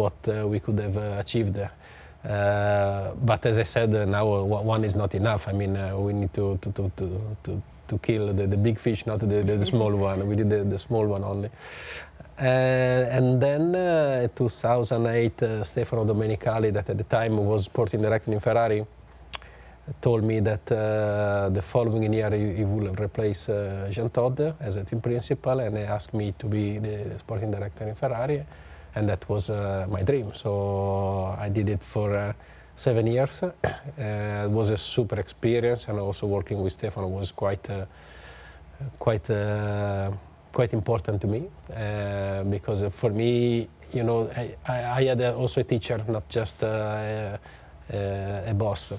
what 0.00 0.18
we 0.52 0.58
could 0.60 0.78
have 0.80 0.96
achieved. 1.24 1.58
Uh, 2.24 3.14
but 3.22 3.44
as 3.44 3.58
I 3.58 3.64
said, 3.64 3.94
uh, 3.94 4.04
now 4.06 4.24
one 4.44 4.84
is 4.84 4.96
not 4.96 5.14
enough. 5.14 5.46
I 5.46 5.52
mean, 5.52 5.76
uh, 5.76 5.96
we 5.98 6.14
need 6.14 6.32
to, 6.34 6.56
to, 6.62 6.72
to, 6.72 6.90
to, 7.44 7.62
to 7.88 7.98
kill 7.98 8.32
the, 8.32 8.46
the 8.46 8.56
big 8.56 8.78
fish, 8.78 9.04
not 9.06 9.20
the, 9.20 9.26
the, 9.26 9.56
the 9.58 9.66
small 9.66 9.94
one. 9.94 10.26
We 10.26 10.36
did 10.36 10.48
the, 10.48 10.64
the 10.64 10.78
small 10.78 11.06
one 11.06 11.22
only. 11.22 11.50
Uh, 12.38 12.42
and 12.42 13.40
then 13.40 13.76
uh, 13.76 14.28
2008, 14.34 15.42
uh, 15.42 15.64
Stefano 15.64 16.04
Domenicali, 16.04 16.72
that 16.72 16.88
at 16.88 16.98
the 16.98 17.04
time 17.04 17.36
was 17.36 17.66
sporting 17.66 18.00
director 18.00 18.32
in 18.32 18.40
Ferrari, 18.40 18.84
told 20.00 20.24
me 20.24 20.40
that 20.40 20.66
the 20.66 21.62
following 21.62 22.12
year 22.12 22.30
he, 22.30 22.54
he 22.54 22.64
will 22.64 22.92
replace 22.94 23.46
Jean 23.90 24.08
Todt 24.10 24.56
as 24.60 24.76
a 24.76 24.84
team 24.84 25.00
principal, 25.00 25.60
and 25.60 25.76
he 25.76 25.84
asked 25.84 26.14
me 26.14 26.32
to 26.38 26.46
be 26.46 26.78
the 26.78 27.18
sporting 27.18 27.50
director 27.50 27.86
in 27.86 27.94
Ferrari 27.94 28.44
and 28.94 29.08
that 29.08 29.28
was 29.28 29.50
uh, 29.50 29.86
my 29.90 30.02
dream. 30.02 30.32
So 30.32 31.36
I 31.38 31.48
did 31.48 31.68
it 31.68 31.82
for 31.82 32.14
uh, 32.14 32.32
seven 32.74 33.06
years. 33.06 33.42
Uh, 33.96 34.46
it 34.46 34.50
was 34.50 34.70
a 34.70 34.76
super 34.76 35.20
experience, 35.20 35.86
and 35.86 36.00
also 36.00 36.26
working 36.26 36.60
with 36.60 36.72
Stefano 36.72 37.06
was 37.06 37.30
quite, 37.30 37.68
quite, 38.98 39.30
quite 40.50 40.72
important 40.72 41.20
to 41.20 41.28
me 41.28 41.48
because 42.50 42.82
for 42.92 43.10
me, 43.10 43.68
you 43.92 44.02
know, 44.02 44.28
I, 44.36 44.56
I 44.66 45.04
had 45.04 45.20
also 45.22 45.60
a 45.60 45.64
teacher, 45.64 46.04
not 46.08 46.28
just 46.28 46.64
a 46.64 47.38
boss. 48.56 48.94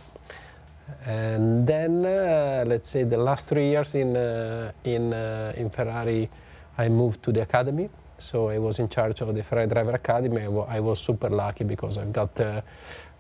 And 1.06 1.68
then, 1.68 2.06
uh, 2.06 2.64
let's 2.68 2.90
say, 2.90 3.04
the 3.04 3.18
last 3.18 3.48
three 3.48 3.70
years 3.70 3.96
in, 3.96 4.16
uh, 4.16 4.72
in, 4.84 5.14
uh, 5.14 5.54
in 5.58 5.70
Ferrari, 5.70 6.30
I 6.78 6.90
moved 6.90 7.24
to 7.24 7.32
the 7.32 7.42
academy 7.42 7.90
so 8.18 8.50
I 8.50 8.60
was 8.60 8.80
in 8.80 8.90
charge 8.90 9.22
of 9.22 9.34
the 9.36 9.44
Ferrari 9.44 9.68
Driver 9.68 9.92
Academy. 9.92 10.44
I 10.68 10.80
was 10.80 11.00
super 11.00 11.30
lucky 11.30 11.64
because 11.64 11.98
I've 11.98 12.14
got 12.14 12.40
uh, 12.40 12.62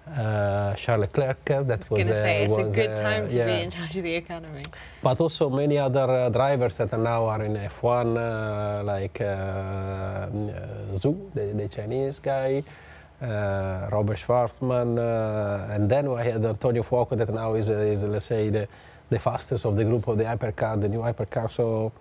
uh, 0.07 0.73
Charles 0.75 1.01
Leclerc. 1.01 1.43
That 1.45 1.69
I 1.69 1.75
was, 1.75 1.89
was 1.89 2.09
uh, 2.09 2.13
say, 2.13 2.43
it's 2.43 2.53
was, 2.53 2.77
a 2.77 2.81
good 2.81 2.95
time 2.95 3.27
to 3.27 3.35
yeah. 3.35 3.45
be 3.45 3.63
in 3.63 3.71
charge 3.71 3.97
of 3.97 4.03
the 4.03 4.15
academy. 4.15 4.63
But 5.01 5.19
also 5.19 5.49
many 5.49 5.77
other 5.77 6.09
uh, 6.09 6.29
drivers 6.29 6.77
that 6.77 6.97
now 6.97 7.25
are 7.25 7.43
in 7.43 7.55
F1, 7.55 8.17
uh, 8.17 8.83
like 8.83 9.19
uh, 9.21 10.27
Zhou, 10.93 11.33
the, 11.33 11.53
the, 11.55 11.67
Chinese 11.67 12.19
guy. 12.19 12.63
Robert 13.91 14.17
Shwartzman, 14.17 14.97
and 15.73 15.89
then 15.89 16.07
I 16.07 16.23
had 16.23 16.45
Antonio 16.45 16.83
Fuoco 16.83 17.17
that 17.17 17.33
now 17.33 17.55
is, 17.55 17.69
is 17.69 18.03
let's 18.03 18.25
say 18.25 18.49
the, 18.49 18.67
the 19.09 19.19
fastest 19.19 19.65
of 19.65 19.75
the 19.75 19.83
group 19.83 20.07
of 20.07 20.17
the 20.17 20.25
hypercar, 20.25 20.79
the 20.79 20.89
new 20.89 20.99
hypercar. 20.99 21.49
So 21.49 21.91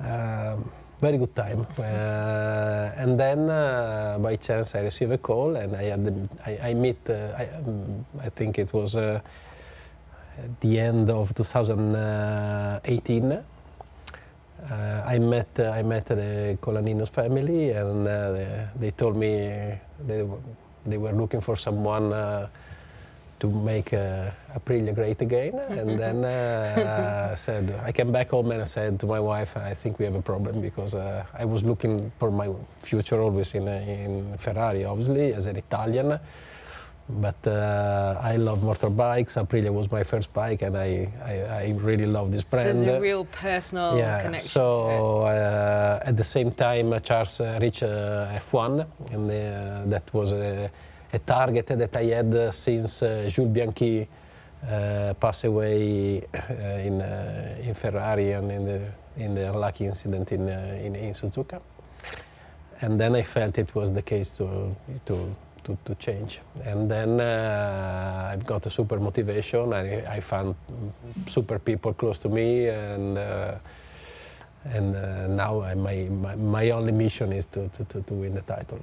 um, 0.00 0.70
very 1.00 1.18
good 1.18 1.34
time. 1.34 1.66
Uh, 1.78 2.90
and 2.96 3.20
then 3.20 3.50
uh, 3.50 4.18
by 4.20 4.36
chance 4.36 4.74
I 4.74 4.80
received 4.80 5.12
a 5.12 5.18
call 5.18 5.56
and 5.56 5.76
I 5.76 5.82
had 5.84 6.04
the, 6.04 6.28
I, 6.46 6.70
I 6.70 6.74
meet 6.74 6.98
uh, 7.08 7.32
I, 7.36 7.44
um, 7.58 8.04
I, 8.20 8.28
think 8.30 8.58
it 8.58 8.72
was 8.72 8.96
uh, 8.96 9.20
at 10.38 10.60
the 10.60 10.80
end 10.80 11.10
of 11.10 11.34
2018. 11.34 13.44
Uh, 14.70 15.02
I 15.06 15.18
met 15.18 15.60
I 15.60 15.82
met 15.82 16.06
the 16.06 16.58
Colaninnos 16.60 17.10
family 17.10 17.70
and 17.70 18.06
they, 18.06 18.68
they, 18.78 18.90
told 18.90 19.16
me 19.16 19.78
they, 20.06 20.26
they 20.84 20.98
were 20.98 21.12
looking 21.12 21.40
for 21.40 21.56
someone 21.56 22.12
to 23.38 23.50
make 23.50 23.92
uh, 23.92 24.30
Aprilia 24.54 24.94
great 24.94 25.20
again. 25.20 25.54
And 25.70 25.98
then 25.98 26.24
uh, 26.24 27.36
said, 27.36 27.74
I 27.84 27.92
came 27.92 28.12
back 28.12 28.30
home 28.30 28.50
and 28.50 28.62
I 28.62 28.64
said 28.64 28.98
to 29.00 29.06
my 29.06 29.20
wife, 29.20 29.56
I 29.56 29.74
think 29.74 29.98
we 29.98 30.04
have 30.04 30.14
a 30.14 30.22
problem 30.22 30.60
because 30.60 30.94
uh, 30.94 31.24
I 31.38 31.44
was 31.44 31.64
looking 31.64 32.12
for 32.18 32.30
my 32.30 32.48
future 32.80 33.20
always 33.20 33.54
in, 33.54 33.68
in 33.68 34.38
Ferrari, 34.38 34.84
obviously, 34.84 35.34
as 35.34 35.46
an 35.46 35.56
Italian. 35.56 36.18
But 37.08 37.46
uh, 37.46 38.18
I 38.20 38.34
love 38.36 38.60
motorbikes. 38.60 39.36
Aprilia 39.36 39.72
was 39.72 39.90
my 39.90 40.02
first 40.02 40.32
bike, 40.32 40.62
and 40.62 40.76
I, 40.76 41.08
I, 41.24 41.34
I 41.66 41.74
really 41.78 42.06
love 42.06 42.32
this 42.32 42.42
brand. 42.42 42.78
So 42.78 42.82
it's 42.82 42.98
a 42.98 43.00
real 43.00 43.24
personal 43.26 43.96
yeah. 43.96 44.22
connection. 44.22 44.48
So 44.48 45.20
uh, 45.20 46.00
at 46.04 46.16
the 46.16 46.24
same 46.24 46.50
time, 46.50 46.92
Charles 47.02 47.40
reached 47.60 47.84
uh, 47.84 48.34
F1, 48.34 48.86
and 49.12 49.30
that 49.92 50.12
was 50.12 50.32
a 50.32 50.70
a 51.12 51.18
target 51.18 51.66
that 51.66 51.96
I 51.96 52.04
had 52.04 52.34
uh, 52.34 52.50
since 52.50 53.02
uh, 53.02 53.28
Jules 53.32 53.48
Bianchi 53.48 54.06
uh, 54.68 55.14
passed 55.20 55.44
away 55.44 56.22
uh, 56.22 56.88
in, 56.88 57.00
uh, 57.00 57.56
in 57.62 57.74
Ferrari 57.74 58.32
and 58.32 58.50
in 58.50 58.64
the, 58.64 58.92
in 59.16 59.34
the 59.34 59.50
unlucky 59.52 59.86
incident 59.86 60.32
in, 60.32 60.48
uh, 60.48 60.78
in, 60.82 60.94
in 60.96 61.12
Suzuka. 61.14 61.60
And 62.80 63.00
then 63.00 63.14
I 63.16 63.22
felt 63.22 63.56
it 63.58 63.74
was 63.74 63.92
the 63.92 64.02
case 64.02 64.36
to, 64.38 64.76
to, 65.06 65.34
to, 65.66 65.76
to 65.84 65.94
change. 65.96 66.40
And 66.64 66.90
then 66.90 67.20
uh, 67.20 68.30
I've 68.32 68.46
got 68.46 68.66
a 68.66 68.70
super 68.70 68.98
motivation. 68.98 69.72
I, 69.72 70.16
I 70.16 70.20
found 70.20 70.54
super 71.26 71.58
people 71.58 71.92
close 71.92 72.18
to 72.20 72.28
me 72.28 72.68
and 72.68 73.18
uh, 73.18 73.58
and 74.64 74.96
uh, 74.96 75.28
now 75.28 75.62
I, 75.62 75.74
my, 75.74 76.08
my, 76.10 76.34
my 76.34 76.70
only 76.70 76.90
mission 76.92 77.32
is 77.32 77.46
to, 77.46 77.70
to, 77.88 78.02
to, 78.02 78.14
win 78.14 78.34
the 78.34 78.42
title. 78.42 78.80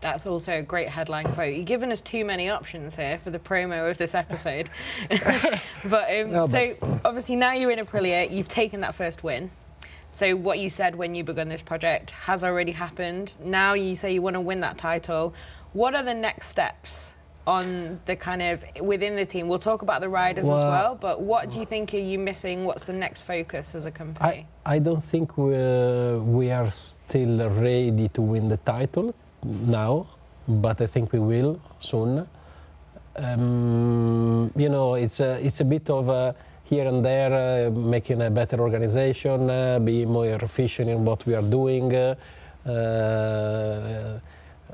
That's 0.00 0.26
also 0.26 0.52
a 0.60 0.62
great 0.62 0.88
headline 0.88 1.26
quote. 1.32 1.54
You've 1.54 1.66
given 1.66 1.92
us 1.92 2.00
too 2.00 2.24
many 2.24 2.48
options 2.48 2.96
here 2.96 3.18
for 3.18 3.30
the 3.30 3.38
promo 3.38 3.90
of 3.90 3.98
this 3.98 4.14
episode. 4.14 4.70
but 5.84 6.10
um, 6.10 6.32
No, 6.32 6.46
so 6.46 6.74
obviously 7.04 7.36
now 7.36 7.52
you're 7.52 7.70
in 7.70 7.80
Aprilia, 7.80 8.30
you've 8.30 8.48
taken 8.48 8.80
that 8.80 8.94
first 8.94 9.22
win. 9.22 9.50
So 10.14 10.36
what 10.36 10.60
you 10.60 10.68
said 10.68 10.94
when 10.94 11.14
you 11.14 11.24
began 11.24 11.48
this 11.48 11.60
project 11.60 12.12
has 12.12 12.44
already 12.44 12.70
happened. 12.70 13.34
Now 13.42 13.74
you 13.74 13.96
say 13.96 14.14
you 14.14 14.22
want 14.22 14.34
to 14.34 14.40
win 14.40 14.60
that 14.60 14.78
title. 14.78 15.34
What 15.74 15.94
are 15.96 16.04
the 16.04 16.14
next 16.14 16.46
steps 16.48 17.12
on 17.46 18.00
the 18.06 18.14
kind 18.16 18.40
of 18.40 18.64
within 18.80 19.16
the 19.16 19.26
team? 19.26 19.48
We'll 19.48 19.58
talk 19.58 19.82
about 19.82 20.00
the 20.00 20.08
riders 20.08 20.44
as 20.44 20.50
Well- 20.50 20.70
well, 20.70 20.94
but 20.94 21.20
what 21.20 21.50
do 21.50 21.58
you 21.60 21.66
think 21.66 21.92
are 21.92 21.98
you 22.12 22.18
missing? 22.18 22.64
What's 22.64 22.84
the 22.84 22.92
next 23.04 23.20
focus 23.22 23.74
as 23.74 23.84
a 23.84 23.90
company? 23.90 24.46
I, 24.64 24.74
I 24.76 24.78
don't 24.78 25.02
think 25.12 25.36
we 25.36 25.50
we 26.38 26.46
are 26.58 26.70
still 26.70 27.36
ready 27.50 28.08
to 28.16 28.22
win 28.22 28.44
the 28.48 28.60
title 28.74 29.12
now, 29.78 30.06
but 30.48 30.80
I 30.80 30.86
think 30.86 31.12
we 31.12 31.18
will 31.32 31.60
soon. 31.80 32.26
Um, 33.16 34.50
you 34.56 34.68
know, 34.68 34.94
it's 34.94 35.20
a, 35.20 35.44
it's 35.46 35.60
a 35.60 35.64
bit 35.64 35.90
of 35.90 36.08
a 36.08 36.34
here 36.64 36.86
and 36.88 37.04
there, 37.04 37.32
uh, 37.66 37.70
making 37.70 38.22
a 38.22 38.30
better 38.30 38.58
organization, 38.60 39.50
uh, 39.50 39.78
be 39.78 40.06
more 40.06 40.26
efficient 40.48 40.88
in 40.90 41.04
what 41.04 41.24
we 41.26 41.34
are 41.34 41.42
doing, 41.58 41.94
uh, 41.94 42.14
uh, 42.66 44.18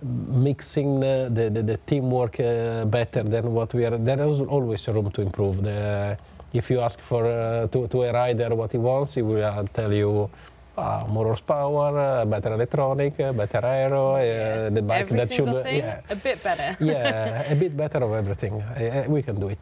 mixing 0.03 1.01
the, 1.01 1.31
the, 1.33 1.63
the 1.63 1.77
teamwork 1.87 2.41
uh, 2.41 2.85
better 2.87 3.23
than 3.23 3.53
what 3.53 3.75
we 3.75 3.85
are. 3.85 3.97
There 3.99 4.21
is 4.29 4.41
always 4.41 4.87
room 4.89 5.11
to 5.11 5.23
improve. 5.23 5.63
The, 5.63 6.17
if 6.53 6.71
you 6.71 6.81
ask 6.81 7.01
for 7.01 7.27
uh, 7.27 7.67
to, 7.69 7.87
to 7.89 8.03
a 8.03 8.13
rider 8.13 8.55
what 8.55 8.73
he 8.73 8.79
wants, 8.79 9.15
he 9.15 9.23
will 9.23 9.45
uh, 9.45 9.63
tell 9.73 9.93
you. 9.93 10.31
Uh, 10.79 11.05
more 11.09 11.27
horsepower, 11.27 11.99
uh, 11.99 12.25
better 12.25 12.53
electronic, 12.53 13.21
uh, 13.21 13.33
better 13.35 13.61
aero, 13.67 14.15
uh, 14.15 14.71
the 14.71 14.81
bike 14.81 15.01
Every 15.03 15.19
that 15.19 15.31
should, 15.31 15.63
thing, 15.65 15.77
yeah, 15.77 16.01
a 16.09 16.17
bit 16.17 16.43
better. 16.43 16.75
yeah, 16.85 17.53
a 17.53 17.55
bit 17.55 17.77
better 17.77 17.99
of 18.03 18.13
everything. 18.15 18.63
We 19.09 19.21
can 19.21 19.39
do 19.39 19.49
it. 19.49 19.59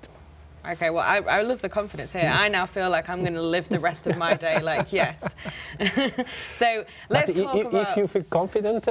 Okay, 0.73 0.91
well, 0.91 1.03
I, 1.03 1.17
I 1.39 1.43
love 1.43 1.61
the 1.61 1.69
confidence 1.69 2.13
here. 2.13 2.31
I 2.33 2.49
now 2.49 2.67
feel 2.67 2.89
like 2.91 3.09
I'm 3.09 3.23
going 3.23 3.35
to 3.35 3.43
live 3.43 3.69
the 3.69 3.81
rest 3.81 4.07
of 4.07 4.17
my 4.17 4.35
day 4.35 4.61
like 4.61 4.93
yes. 4.93 5.35
so 6.57 6.85
let's 7.09 7.33
but 7.33 7.43
talk 7.43 7.57
i- 7.57 7.61
about. 7.61 7.89
if 7.91 7.97
you 7.97 8.07
feel 8.07 8.25
confident, 8.25 8.87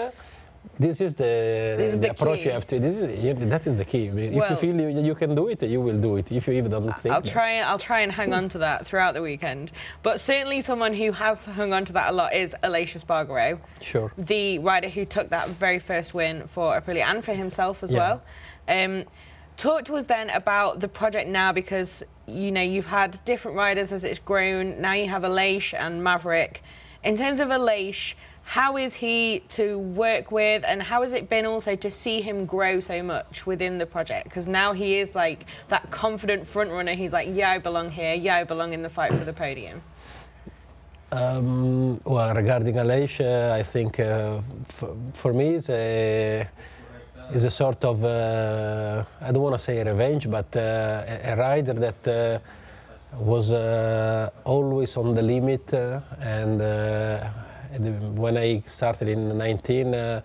this 0.80 1.02
is 1.02 1.16
the, 1.16 1.24
This 1.78 1.94
is 1.94 2.00
the 2.00 2.08
the 2.08 2.12
approach 2.12 2.46
you 2.46 2.52
have 2.52 2.66
to. 2.68 2.80
This 2.80 2.98
is, 2.98 3.20
yeah, 3.24 3.34
that 3.34 3.66
is 3.68 3.78
the 3.78 3.86
key. 3.86 4.06
If 4.08 4.34
Well- 4.34 4.50
you 4.52 4.56
feel 4.56 4.76
you, 4.80 4.90
you 5.10 5.16
can 5.16 5.34
do 5.36 5.48
it, 5.48 5.64
you 5.64 5.82
will 5.82 6.00
do 6.00 6.18
it. 6.18 6.32
If 6.32 6.48
you 6.48 6.54
even 6.54 6.72
don't 6.72 6.92
think. 7.00 7.14
I'll 7.14 7.22
try 7.22 7.60
I'll 7.60 7.80
try 7.80 8.02
and 8.02 8.12
hang 8.12 8.34
on 8.34 8.50
to 8.50 8.58
that 8.60 8.86
throughout 8.88 9.14
the 9.14 9.22
weekend. 9.22 9.72
But 10.04 10.20
certainly 10.20 10.62
someone 10.62 10.94
who 10.94 11.12
has 11.12 11.46
hung 11.46 11.74
on 11.74 11.86
to 11.86 11.94
that 11.94 12.10
a 12.12 12.14
lot 12.14 12.34
is 12.34 12.56
Aleix 12.64 12.92
Espargaró, 13.00 13.60
Sure. 13.82 14.12
the 14.18 14.60
rider 14.60 14.90
who 14.90 15.06
took 15.06 15.30
that 15.30 15.48
very 15.50 15.80
first 15.80 16.14
win 16.14 16.48
for 16.48 16.80
Aprilia 16.80 17.06
and 17.06 17.24
for 17.24 17.34
himself 17.34 17.84
as 17.84 17.92
Yeah. 17.94 18.00
well. 18.00 18.22
Um, 18.68 19.04
talk 19.58 19.86
to 19.86 19.96
us 19.96 20.06
then 20.06 20.30
about 20.32 20.80
the 20.82 20.88
project 20.88 21.28
now 21.30 21.52
because 21.52 22.04
you 22.28 22.52
know 22.52 22.62
you've 22.62 22.88
had 22.88 23.20
different 23.26 23.56
riders 23.58 23.92
as 23.92 24.04
it's 24.04 24.20
grown. 24.20 24.82
Now 24.82 24.94
you 24.94 25.08
have 25.08 25.24
Aleix 25.24 25.74
and 25.74 26.04
Maverick. 26.04 26.62
In 27.04 27.16
terms 27.16 27.40
of 27.40 27.48
Aleix, 27.50 28.16
how 28.48 28.78
is 28.78 28.94
he 28.94 29.42
to 29.50 29.78
work 29.78 30.32
with, 30.32 30.64
and 30.66 30.82
how 30.82 31.02
has 31.02 31.12
it 31.12 31.28
been 31.28 31.46
also 31.46 31.76
to 31.76 31.92
see 31.92 32.22
him 32.22 32.46
grow 32.46 32.80
so 32.80 33.04
much 33.04 33.46
within 33.46 33.78
the 33.78 33.86
project? 33.86 34.24
Because 34.24 34.48
now 34.48 34.72
he 34.72 35.00
is 35.00 35.14
like 35.16 35.46
that 35.68 35.92
confident 35.92 36.48
front 36.48 36.72
runner. 36.72 36.94
He's 36.94 37.12
like, 37.12 37.28
yeah, 37.30 37.52
I 37.52 37.58
belong 37.58 37.92
here. 37.92 38.16
Yeah, 38.16 38.38
I 38.38 38.46
belong 38.46 38.72
in 38.72 38.84
the 38.84 38.90
fight 38.90 39.12
for 39.12 39.26
the 39.26 39.34
podium. 39.34 39.82
Um, 41.12 42.00
well, 42.06 42.34
regarding 42.34 42.76
Aleix, 42.76 43.20
uh, 43.20 43.54
I 43.54 43.64
think 43.64 44.00
uh, 44.00 44.40
for 45.14 45.34
me 45.34 45.56
it's 45.56 45.70
a, 45.70 46.48
is 47.34 47.44
a 47.44 47.50
sort 47.50 47.84
of, 47.84 48.06
uh, 48.06 49.04
I 49.20 49.32
don't 49.34 49.44
want 49.44 49.56
to 49.56 49.60
say 49.60 49.84
revenge, 49.84 50.32
but 50.32 50.56
uh, 50.56 51.04
a, 51.32 51.36
rider 51.36 51.74
that 51.74 52.08
uh, 52.08 52.40
was 53.20 53.52
uh, 53.52 54.30
always 54.46 54.96
on 54.96 55.14
the 55.16 55.22
limit. 55.22 55.74
And 55.74 56.62
the- 57.80 57.92
when 58.22 58.38
I 58.38 58.62
started 58.66 59.08
in 59.10 59.38
19, 59.38 59.94
uh, 59.96 60.22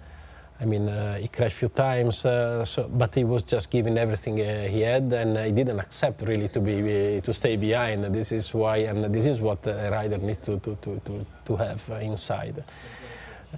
I 0.61 0.65
mean, 0.65 0.89
uh, 0.89 1.17
he 1.17 1.27
crashed 1.29 1.57
a 1.57 1.59
few 1.59 1.69
times, 1.69 2.25
uh, 2.25 2.65
so, 2.65 2.89
but 2.89 3.15
he 3.15 3.25
was 3.25 3.43
just 3.43 3.69
giving 3.71 3.99
everything 3.99 4.41
uh, 4.41 4.69
he 4.69 4.83
had, 4.83 5.13
and 5.13 5.37
he 5.37 5.51
didn't 5.51 5.81
accept 5.81 6.23
really 6.23 6.49
to 6.49 6.61
be 6.61 7.21
to 7.21 7.33
stay 7.33 7.57
behind. 7.57 8.05
This 8.05 8.31
is 8.31 8.55
why, 8.55 8.77
and 8.89 9.05
this 9.13 9.27
is 9.27 9.41
what 9.41 9.67
a 9.67 9.91
rider 9.91 10.19
needs 10.19 10.39
to 10.39 10.59
to 10.61 10.77
to 10.77 11.01
to, 11.05 11.27
to 11.47 11.57
have 11.57 11.91
uh, 11.91 11.95
inside. 11.97 12.63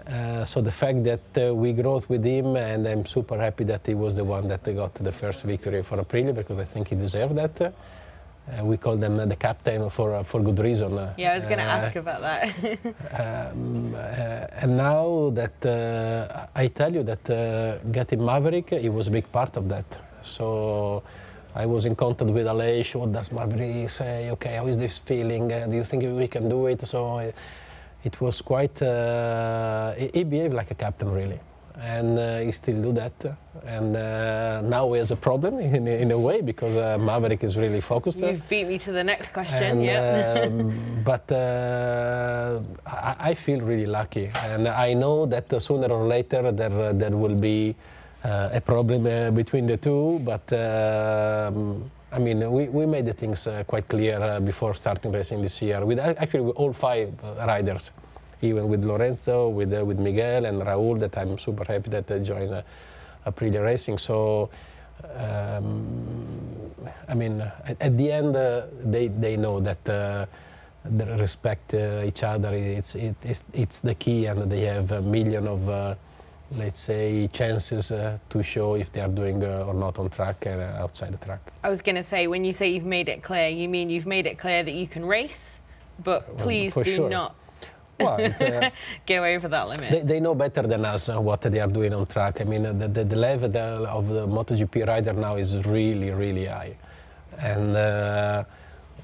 Uh, 0.06 0.44
so 0.44 0.60
the 0.60 0.72
fact 0.72 1.04
that 1.04 1.20
uh, 1.38 1.54
we 1.54 1.72
grew 1.72 2.00
with 2.08 2.24
him, 2.24 2.56
and 2.56 2.86
I'm 2.86 3.04
super 3.06 3.38
happy 3.38 3.64
that 3.64 3.86
he 3.86 3.94
was 3.94 4.14
the 4.14 4.24
one 4.24 4.48
that 4.48 4.64
got 4.74 4.94
the 4.94 5.12
first 5.12 5.44
victory 5.44 5.82
for 5.82 5.98
Aprilia 5.98 6.34
because 6.34 6.58
I 6.58 6.64
think 6.64 6.88
he 6.88 6.96
deserved 6.96 7.36
that. 7.36 7.74
Uh, 8.46 8.62
we 8.62 8.76
call 8.76 8.96
them 8.96 9.16
the 9.28 9.36
captain 9.36 9.88
for 9.88 10.14
uh, 10.14 10.22
for 10.22 10.40
good 10.42 10.58
reason. 10.60 10.98
Uh, 10.98 11.14
Yeah, 11.16 11.32
I 11.32 11.36
was 11.36 11.44
going 11.46 11.58
to 11.58 11.64
uh, 11.64 11.78
ask 11.78 11.96
about 11.96 12.20
that. 12.20 12.42
um, 13.52 13.94
uh, 13.94 14.62
and 14.62 14.76
now 14.76 15.30
that 15.30 15.56
uh, 15.64 16.46
I 16.54 16.66
tell 16.68 16.92
you 16.92 17.02
that 17.04 17.24
uh, 17.30 17.78
getting 17.90 18.22
Maverick, 18.22 18.72
it 18.72 18.92
was 18.92 19.08
a 19.08 19.10
big 19.10 19.30
part 19.32 19.56
of 19.56 19.68
that. 19.70 19.88
So 20.20 21.02
I 21.54 21.64
was 21.64 21.86
in 21.86 21.94
contact 21.96 22.30
with 22.30 22.46
Aleix. 22.46 22.94
What 22.94 23.12
does 23.12 23.32
Maverick 23.32 23.88
say? 23.88 24.30
Okay, 24.32 24.56
how 24.56 24.66
is 24.66 24.76
this 24.76 24.98
feeling? 24.98 25.50
Uh, 25.50 25.66
do 25.66 25.76
you 25.76 25.84
think 25.84 26.02
we 26.02 26.28
can 26.28 26.46
do 26.48 26.66
it? 26.66 26.82
So 26.82 27.18
it 28.04 28.20
was 28.20 28.42
quite. 28.42 28.82
Uh, 28.82 29.92
he 30.12 30.22
behaved 30.24 30.54
like 30.54 30.70
a 30.70 30.74
captain, 30.74 31.10
really. 31.10 31.40
And 31.80 32.18
uh, 32.18 32.38
he 32.38 32.52
still 32.52 32.80
do 32.80 32.92
that. 32.92 33.36
And 33.66 33.96
uh, 33.96 34.60
now 34.62 34.92
he 34.92 34.98
has 34.98 35.10
a 35.10 35.16
problem 35.16 35.58
in, 35.58 35.86
in 35.88 36.10
a 36.10 36.18
way 36.18 36.40
because 36.40 36.76
uh, 36.76 36.98
Maverick 36.98 37.42
is 37.42 37.56
really 37.56 37.80
focused. 37.80 38.20
You've 38.20 38.48
beat 38.48 38.68
me 38.68 38.78
to 38.78 38.92
the 38.92 39.02
next 39.02 39.32
question. 39.32 39.80
Yeah. 39.80 40.46
um, 40.46 41.02
but 41.04 41.30
uh, 41.32 42.60
I, 42.86 43.16
I 43.30 43.34
feel 43.34 43.60
really 43.60 43.86
lucky, 43.86 44.30
and 44.44 44.68
I 44.68 44.94
know 44.94 45.26
that 45.26 45.52
uh, 45.52 45.58
sooner 45.58 45.88
or 45.88 46.06
later 46.06 46.52
there 46.52 46.92
there 46.92 47.16
will 47.16 47.34
be 47.34 47.74
uh, 48.24 48.50
a 48.52 48.60
problem 48.60 49.06
uh, 49.06 49.30
between 49.30 49.66
the 49.66 49.76
two. 49.76 50.20
But 50.24 50.52
um, 50.52 51.90
I 52.14 52.18
mean, 52.18 52.50
we, 52.50 52.68
we 52.68 52.86
made 52.86 53.06
the 53.06 53.12
things 53.12 53.46
uh, 53.46 53.64
quite 53.66 53.88
clear 53.88 54.22
uh, 54.22 54.40
before 54.40 54.74
starting 54.74 55.10
racing 55.10 55.42
this 55.42 55.60
year. 55.60 55.84
With 55.84 55.98
actually 55.98 56.42
with 56.42 56.56
all 56.56 56.72
five 56.72 57.12
uh, 57.24 57.44
riders, 57.46 57.90
even 58.42 58.68
with 58.68 58.84
Lorenzo, 58.84 59.48
with 59.48 59.72
uh, 59.72 59.84
with 59.84 59.98
Miguel 59.98 60.44
and 60.44 60.60
Raúl, 60.60 60.98
that 60.98 61.16
I'm 61.18 61.38
super 61.38 61.64
happy 61.64 61.90
that 61.90 62.06
they 62.06 62.20
joined 62.20 62.52
uh, 62.52 62.62
Aprilia 63.26 63.62
Racing. 63.64 63.98
So. 63.98 64.50
Um, 65.16 66.72
I 67.08 67.14
mean, 67.14 67.40
at, 67.40 67.76
at 67.80 67.98
the 67.98 68.12
end, 68.12 68.36
uh, 68.36 68.66
they, 68.80 69.08
they 69.08 69.36
know 69.36 69.60
that 69.60 69.88
uh, 69.88 70.26
they 70.84 71.04
respect 71.16 71.74
uh, 71.74 72.02
each 72.04 72.22
other. 72.22 72.54
It's, 72.54 72.94
it, 72.94 73.16
it's, 73.22 73.44
it's 73.52 73.80
the 73.80 73.94
key, 73.94 74.26
and 74.26 74.50
they 74.50 74.60
have 74.62 74.92
a 74.92 75.02
million 75.02 75.46
of, 75.46 75.68
uh, 75.68 75.94
let's 76.52 76.80
say, 76.80 77.28
chances 77.32 77.90
uh, 77.90 78.18
to 78.30 78.42
show 78.42 78.76
if 78.76 78.92
they 78.92 79.00
are 79.00 79.10
doing 79.10 79.42
uh, 79.44 79.64
or 79.66 79.74
not 79.74 79.98
on 79.98 80.08
track 80.08 80.46
and 80.46 80.60
uh, 80.60 80.82
outside 80.82 81.12
the 81.12 81.24
track. 81.24 81.52
I 81.62 81.68
was 81.68 81.82
going 81.82 81.96
to 81.96 82.02
say, 82.02 82.26
when 82.26 82.44
you 82.44 82.52
say 82.52 82.68
you've 82.68 82.84
made 82.84 83.08
it 83.08 83.22
clear, 83.22 83.48
you 83.48 83.68
mean 83.68 83.90
you've 83.90 84.06
made 84.06 84.26
it 84.26 84.38
clear 84.38 84.62
that 84.62 84.74
you 84.74 84.86
can 84.86 85.04
race, 85.04 85.60
but 86.02 86.38
please 86.38 86.74
do 86.74 86.84
sure. 86.84 87.10
not 87.10 87.34
Well, 88.00 88.16
it's, 88.18 88.40
uh, 88.40 88.70
go 89.06 89.24
over 89.24 89.48
that 89.48 89.68
limit. 89.68 89.90
they, 89.90 90.00
they 90.00 90.20
know 90.20 90.34
better 90.34 90.62
than 90.62 90.84
us 90.84 91.08
uh, 91.08 91.20
what 91.20 91.40
they 91.42 91.60
are 91.60 91.68
doing 91.68 91.94
on 91.94 92.06
track. 92.06 92.40
I 92.40 92.44
mean, 92.44 92.66
uh, 92.66 92.72
the, 92.72 92.88
the, 92.88 93.04
the 93.04 93.16
level 93.16 93.86
of 93.86 94.08
the 94.08 94.26
MotoGP 94.26 94.86
rider 94.86 95.12
now 95.12 95.36
is 95.36 95.64
really, 95.66 96.10
really 96.10 96.46
high. 96.46 96.76
And 97.38 97.76
uh, 97.76 98.44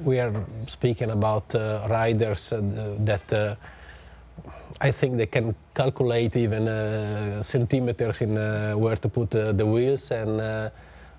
we 0.02 0.18
are 0.20 0.32
speaking 0.66 1.10
about 1.10 1.54
uh, 1.54 1.86
riders 1.88 2.52
uh, 2.52 2.60
that 3.00 3.32
uh, 3.32 3.54
I 4.80 4.90
think 4.92 5.16
they 5.16 5.26
can 5.26 5.54
calculate 5.74 6.36
even 6.36 6.66
uh, 6.68 7.42
centimeters 7.42 8.20
in 8.22 8.38
uh, 8.38 8.72
where 8.74 8.96
to 8.96 9.08
put 9.08 9.34
uh, 9.34 9.52
the 9.52 9.66
wheels 9.66 10.10
and 10.10 10.40
uh, 10.40 10.70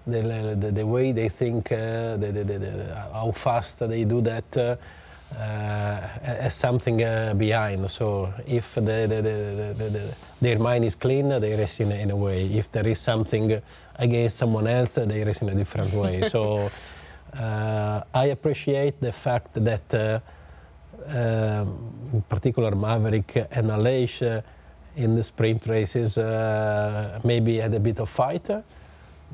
the, 0.07 0.55
the, 0.59 0.71
the 0.71 0.85
way 0.85 1.11
they 1.11 1.29
think, 1.29 1.71
uh, 1.71 2.17
the, 2.17 2.31
the, 2.31 2.43
the, 2.43 2.59
the, 2.59 3.09
how 3.13 3.31
fast 3.31 3.79
they 3.87 4.03
do 4.03 4.21
that. 4.21 4.79
Uh, 5.37 6.49
something 6.49 7.01
uh, 7.03 7.33
behind. 7.33 7.89
So 7.89 8.33
if 8.45 8.75
the, 8.75 8.81
the, 8.81 9.21
the, 9.21 10.15
their 10.41 10.59
mind 10.59 10.83
is 10.83 10.95
clean, 10.95 11.29
they 11.29 11.55
race 11.55 11.79
in, 11.79 11.91
in, 11.91 12.11
a 12.11 12.15
way. 12.15 12.45
If 12.47 12.71
there 12.71 12.85
is 12.85 12.99
something 12.99 13.61
against 13.95 14.37
someone 14.37 14.67
else, 14.67 14.95
they 14.95 15.23
race 15.23 15.41
in 15.41 15.49
a 15.49 15.55
different 15.55 15.93
way. 15.93 16.23
so 16.23 16.69
uh, 17.39 18.01
I 18.13 18.25
appreciate 18.25 18.99
the 18.99 19.13
fact 19.13 19.53
that, 19.53 19.93
uh, 19.93 20.19
um, 21.17 22.09
in 22.13 22.21
particular, 22.23 22.75
Maverick 22.75 23.35
and 23.51 23.69
Aleix 23.69 24.43
in 24.95 25.15
the 25.15 25.23
sprint 25.23 25.65
races 25.67 26.17
uh, 26.17 27.19
maybe 27.23 27.57
had 27.57 27.73
a 27.73 27.79
bit 27.79 27.99
of 27.99 28.09
fight. 28.09 28.49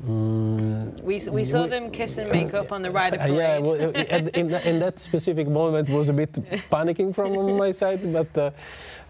Mm, 0.06 1.02
we, 1.02 1.18
we 1.30 1.44
saw 1.44 1.64
we, 1.64 1.68
them 1.68 1.90
kiss 1.90 2.18
and 2.18 2.30
make 2.30 2.54
up 2.54 2.70
on 2.70 2.82
the 2.82 2.90
rider 2.90 3.18
parade. 3.18 3.34
yeah, 3.34 3.58
well, 3.58 3.74
in, 3.74 4.54
in, 4.54 4.78
that 4.78 4.98
specific 4.98 5.48
moment 5.48 5.88
was 5.88 6.08
a 6.08 6.12
bit 6.12 6.32
panicking 6.70 7.12
from 7.12 7.56
my 7.56 7.72
side, 7.72 8.12
but 8.12 8.38
uh, 8.38 8.50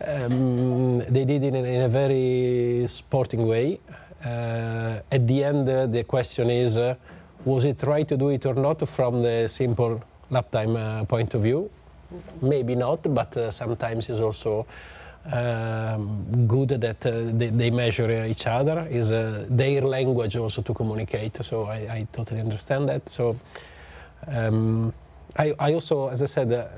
um, 0.07 1.01
they 1.01 1.27
did 1.27 1.43
it 1.43 1.55
in, 1.55 1.67
in, 1.67 1.83
a 1.83 1.89
very 1.89 2.87
sporting 2.89 3.47
way. 3.47 3.79
Uh, 4.25 5.01
at 5.13 5.27
the 5.29 5.45
end, 5.45 5.69
uh, 5.69 5.87
the 5.87 6.05
question 6.05 6.49
is, 6.49 6.79
uh, 6.79 6.95
was 7.45 7.65
it 7.67 7.83
right 7.83 8.09
to 8.09 8.17
do 8.17 8.31
it 8.31 8.47
or 8.47 8.55
not 8.55 8.87
from 8.89 9.21
the 9.21 9.47
simple 9.49 10.03
lap 10.31 10.51
time 10.51 10.75
uh, 10.75 11.05
point 11.05 11.35
of 11.35 11.43
view? 11.43 11.71
Maybe 12.41 12.75
not, 12.75 13.03
but 13.15 13.37
uh, 13.37 13.51
sometimes 13.51 14.09
it's 14.09 14.21
also 14.21 14.67
um, 15.33 16.47
good 16.47 16.69
that 16.69 17.05
uh, 17.05 17.11
they, 17.33 17.51
they, 17.51 17.71
measure 17.71 18.25
each 18.25 18.47
other 18.47 18.87
is 18.91 19.11
uh, 19.11 19.47
their 19.51 19.83
language 19.83 20.37
also 20.37 20.63
to 20.63 20.73
communicate. 20.73 21.37
So 21.37 21.65
I, 21.65 21.77
I 21.77 22.07
totally 22.13 22.41
understand 22.41 22.89
that. 22.89 23.09
So 23.09 23.37
um, 24.27 24.93
I, 25.37 25.55
I, 25.59 25.75
also 25.75 26.09
as 26.09 26.23
I 26.23 26.27
said 26.27 26.53
uh, 26.53 26.69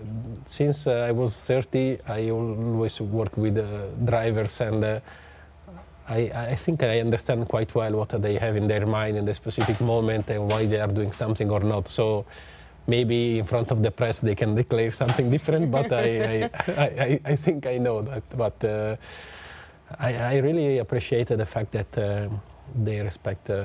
since 0.44 0.86
uh, 0.86 1.06
I 1.08 1.12
was 1.12 1.36
30 1.46 1.98
I 2.08 2.30
always 2.30 3.00
work 3.00 3.36
with 3.36 3.56
uh, 3.58 3.86
drivers 4.04 4.60
and 4.60 4.82
uh, 4.82 5.00
I, 6.08 6.30
I, 6.34 6.54
think 6.56 6.82
I 6.82 6.98
understand 6.98 7.48
quite 7.48 7.72
well 7.74 7.92
what 7.92 8.08
they 8.20 8.34
have 8.34 8.56
in 8.56 8.66
their 8.66 8.84
mind 8.84 9.16
in 9.16 9.24
the 9.24 9.34
specific 9.34 9.80
moment 9.80 10.28
and 10.30 10.50
why 10.50 10.66
they 10.66 10.80
are 10.80 10.88
doing 10.88 11.12
something 11.12 11.48
or 11.50 11.60
not. 11.60 11.86
So 11.86 12.26
maybe 12.90 13.38
in 13.38 13.46
front 13.52 13.70
of 13.70 13.78
the 13.82 13.90
press 13.90 14.20
they 14.20 14.34
can 14.34 14.54
declare 14.54 14.90
something 14.90 15.30
different, 15.30 15.70
but 15.70 15.90
I, 15.92 16.50
I, 16.86 16.88
I, 17.06 17.20
I, 17.32 17.36
think 17.36 17.66
I 17.66 17.78
know 17.78 18.02
that. 18.02 18.24
But 18.36 18.58
uh, 18.64 18.96
I, 19.98 20.10
I, 20.34 20.38
really 20.38 20.78
appreciate 20.78 21.28
the 21.28 21.46
fact 21.46 21.70
that 21.72 21.92
uh, 21.96 22.28
they 22.84 23.00
respect 23.00 23.48
uh, 23.50 23.58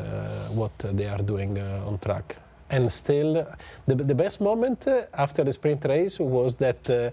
what 0.59 0.77
they 0.79 1.07
are 1.07 1.23
doing 1.33 1.57
uh, 1.57 1.87
on 1.87 1.97
track. 1.97 2.37
And 2.69 2.91
still, 2.91 3.47
the, 3.85 3.95
the 3.95 4.15
best 4.15 4.41
moment 4.41 4.87
uh, 4.87 5.03
after 5.13 5.43
the 5.43 5.53
sprint 5.53 5.85
race 5.85 6.19
was 6.19 6.55
that 6.55 6.89
uh, 6.89 7.11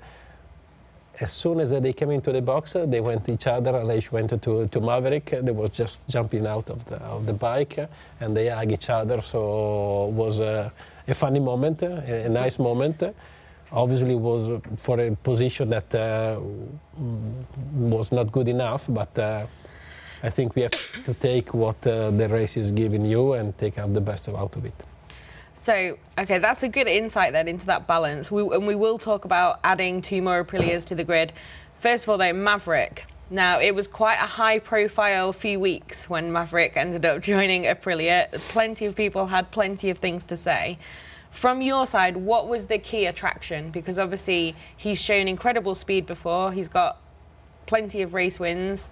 as 1.21 1.33
soon 1.33 1.61
as 1.61 1.71
they 1.71 1.93
came 1.93 2.11
into 2.11 2.33
the 2.33 2.41
box, 2.41 2.73
they 2.73 3.01
went 3.01 3.29
each 3.29 3.47
other. 3.47 3.73
Aleix 3.73 4.11
went 4.11 4.31
to, 4.43 4.67
to 4.67 4.81
Maverick. 4.81 5.27
They 5.27 5.53
was 5.53 5.71
just 5.71 6.09
jumping 6.09 6.47
out 6.47 6.71
of 6.71 6.85
the, 6.87 6.97
of 6.97 7.27
the 7.27 7.35
bike, 7.35 7.79
and 8.21 8.35
they 8.37 8.49
hugged 8.49 8.73
each 8.73 8.89
other. 8.89 9.21
So 9.21 10.07
was 10.07 10.39
a 10.41 10.73
funny 11.15 11.41
moment, 11.41 11.83
a, 11.83 12.27
a 12.27 12.29
nice 12.29 12.59
moment. 12.59 13.03
Obviously, 13.71 14.15
was 14.15 14.51
for 14.79 15.01
a 15.01 15.17
position 15.17 15.71
that 15.71 15.95
uh, 15.95 16.39
was 17.75 18.13
not 18.13 18.31
good 18.31 18.49
enough, 18.49 18.87
but 18.89 19.19
uh, 19.19 19.47
I 20.23 20.31
think 20.31 20.55
we 20.55 20.63
have 20.63 21.03
to 21.05 21.15
take 21.15 21.55
what 21.55 21.85
uh, 21.87 22.11
the 22.11 22.29
race 22.29 22.57
is 22.57 22.71
giving 22.71 23.05
you 23.05 23.33
and 23.33 23.57
take 23.57 23.79
out 23.79 23.95
the 23.95 24.01
best 24.01 24.29
out 24.29 24.57
of 24.57 24.65
it. 24.65 24.85
So, 25.55 25.97
okay, 26.19 26.39
that's 26.39 26.63
a 26.63 26.69
good 26.69 26.89
insight 26.89 27.33
then 27.33 27.49
into 27.49 27.67
that 27.67 27.87
balance. 27.87 28.31
We, 28.31 28.43
and 28.43 28.67
we 28.67 28.75
will 28.75 28.99
talk 28.99 29.25
about 29.25 29.61
adding 29.65 30.03
two 30.03 30.21
more 30.21 30.45
Aprilias 30.45 30.85
to 30.87 30.95
the 30.95 31.05
grid. 31.05 31.33
First 31.79 32.05
of 32.05 32.11
all, 32.11 32.19
though, 32.19 32.33
Maverick. 32.33 33.07
Now, 33.33 33.61
it 33.61 33.75
was 33.75 33.89
quite 33.89 34.17
a 34.17 34.27
high 34.27 34.59
profile 34.59 35.33
few 35.33 35.59
weeks 35.59 36.11
when 36.11 36.31
Maverick 36.31 36.77
ended 36.77 37.07
up 37.07 37.23
joining 37.23 37.63
Aprilia. 37.63 38.31
Plenty 38.51 38.85
of 38.85 38.95
people 38.95 39.29
had 39.29 39.51
plenty 39.51 39.89
of 39.89 39.97
things 39.97 40.27
to 40.27 40.37
say. 40.37 40.79
From 41.31 41.63
your 41.63 41.87
side, 41.87 42.15
what 42.19 42.47
was 42.47 42.67
the 42.67 42.77
key 42.77 43.07
attraction? 43.07 43.71
Because 43.71 43.99
obviously 43.99 44.55
he's 44.77 45.01
shown 45.01 45.29
incredible 45.29 45.75
speed 45.75 46.05
before. 46.05 46.53
He's 46.53 46.69
got 46.69 46.99
plenty 47.65 48.03
of 48.03 48.13
race 48.13 48.39
wins, 48.39 48.91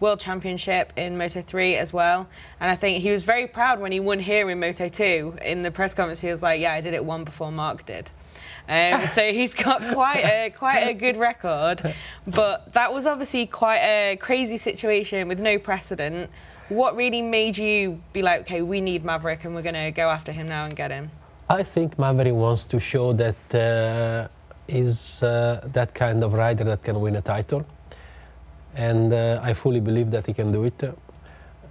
World 0.00 0.20
Championship 0.20 0.94
in 0.96 1.18
Moto 1.18 1.42
3 1.42 1.76
as 1.76 1.92
well. 1.92 2.26
And 2.60 2.70
I 2.70 2.76
think 2.76 3.02
he 3.02 3.12
was 3.12 3.24
very 3.24 3.46
proud 3.46 3.78
when 3.78 3.92
he 3.92 4.00
won 4.00 4.20
here 4.20 4.48
in 4.48 4.58
Moto 4.58 4.88
2. 4.88 5.36
In 5.42 5.62
the 5.62 5.70
press 5.70 5.92
conference, 5.92 6.20
he 6.20 6.30
was 6.30 6.42
like, 6.42 6.62
Yeah, 6.62 6.72
I 6.72 6.80
did 6.80 6.94
it 6.94 7.04
one 7.04 7.24
before 7.24 7.52
Marc 7.52 7.84
did. 7.84 8.10
Um, 8.68 9.00
so 9.06 9.22
he's 9.32 9.54
got 9.54 9.82
quite 9.92 10.24
a 10.24 10.50
quite 10.50 10.80
a 10.80 10.94
good 10.94 11.16
record, 11.16 11.94
but 12.26 12.72
that 12.72 12.92
was 12.92 13.06
obviously 13.06 13.46
quite 13.46 13.80
a 13.80 14.16
crazy 14.16 14.56
situation 14.56 15.28
with 15.28 15.40
no 15.40 15.58
precedent. 15.58 16.30
What 16.68 16.96
really 16.96 17.22
made 17.22 17.58
you 17.58 18.00
be 18.12 18.22
like, 18.22 18.42
okay, 18.42 18.62
we 18.62 18.80
need 18.80 19.04
Maverick 19.04 19.44
and 19.44 19.54
we're 19.54 19.62
going 19.62 19.74
to 19.74 19.90
go 19.90 20.08
after 20.08 20.32
him 20.32 20.48
now 20.48 20.64
and 20.64 20.74
get 20.74 20.90
him? 20.90 21.10
I 21.48 21.62
think 21.62 21.98
Maverick 21.98 22.34
wants 22.34 22.64
to 22.66 22.80
show 22.80 23.12
that 23.12 23.54
uh, 23.54 24.28
is 24.68 25.22
uh, 25.22 25.60
that 25.72 25.94
kind 25.94 26.22
of 26.24 26.32
rider 26.32 26.64
that 26.64 26.82
can 26.82 27.00
win 27.00 27.16
a 27.16 27.20
title, 27.20 27.66
and 28.74 29.12
uh, 29.12 29.40
I 29.42 29.52
fully 29.54 29.80
believe 29.80 30.10
that 30.12 30.26
he 30.26 30.32
can 30.32 30.52
do 30.52 30.64
it. 30.64 30.82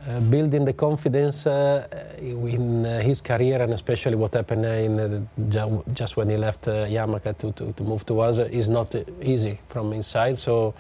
Uh, 0.08 0.20
building 0.20 0.66
the 0.66 0.74
confidence 0.74 1.46
uh, 1.46 1.86
uh, 1.94 2.48
in 2.48 2.84
uh, 2.84 3.02
his 3.02 3.22
career 3.22 3.62
and 3.62 3.72
especially 3.72 4.16
what 4.16 4.34
happened 4.34 4.66
uh, 4.66 4.70
in 4.70 5.00
uh, 5.00 5.82
just 5.94 6.18
when 6.18 6.28
he 6.28 6.38
left 6.38 6.66
Yamaha 6.66 7.38
to, 7.38 7.52
to, 7.52 7.72
to, 7.74 7.84
move 7.84 8.04
to 8.04 8.20
us 8.20 8.40
is 8.40 8.68
not 8.68 8.96
easy 9.22 9.60
from 9.68 9.94
inside. 9.94 10.40
So 10.40 10.74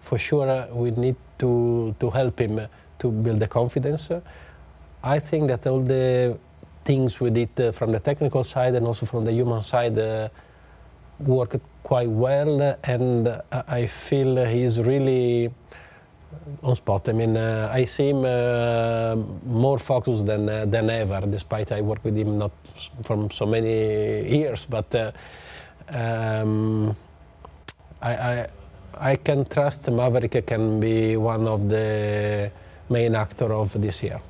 for 0.00 0.16
sure 0.16 0.68
we 0.72 0.92
need 0.92 1.16
to, 1.38 1.96
to 1.98 2.10
help 2.10 2.38
him 2.38 2.68
to 3.00 3.10
build 3.10 3.40
the 3.40 3.48
confidence. 3.48 4.12
I 5.02 5.18
think 5.18 5.48
that 5.48 5.66
all 5.66 5.80
the 5.80 6.38
things 6.84 7.18
we 7.18 7.30
did 7.30 7.74
from 7.74 7.90
the 7.90 7.98
technical 7.98 8.44
side 8.44 8.76
and 8.76 8.86
also 8.86 9.06
from 9.06 9.24
the 9.24 9.32
human 9.32 9.62
side 9.62 10.30
worked 11.18 11.60
quite 11.82 12.10
well 12.10 12.78
and 12.84 13.42
I 13.50 13.86
feel 13.86 14.36
he's 14.44 14.78
really 14.78 15.52
on 16.62 16.74
spot. 16.74 17.08
I 17.08 17.12
mean, 17.12 17.36
uh, 17.36 17.70
I 17.72 17.84
see 17.84 18.10
him 18.10 18.24
uh, 18.24 19.16
more 19.46 19.78
focused 19.78 20.26
than 20.26 20.48
uh, 20.48 20.66
than 20.66 20.90
ever, 20.90 21.26
despite 21.26 21.72
I 21.72 21.80
work 21.80 22.04
with 22.04 22.16
him 22.16 22.38
not 22.38 22.52
from 23.04 23.30
so 23.30 23.46
many 23.46 24.28
years. 24.28 24.66
But 24.66 24.94
uh, 24.94 25.12
um, 25.92 26.96
I, 28.02 28.12
I, 28.14 28.46
I 29.00 29.16
can 29.16 29.44
trust 29.44 29.90
Maverick 29.90 30.46
can 30.46 30.80
be 30.80 31.16
one 31.16 31.46
of 31.48 31.68
the 31.68 32.50
main 32.88 33.14
actor 33.14 33.52
of 33.52 33.72
this 33.80 34.02
year. 34.02 34.20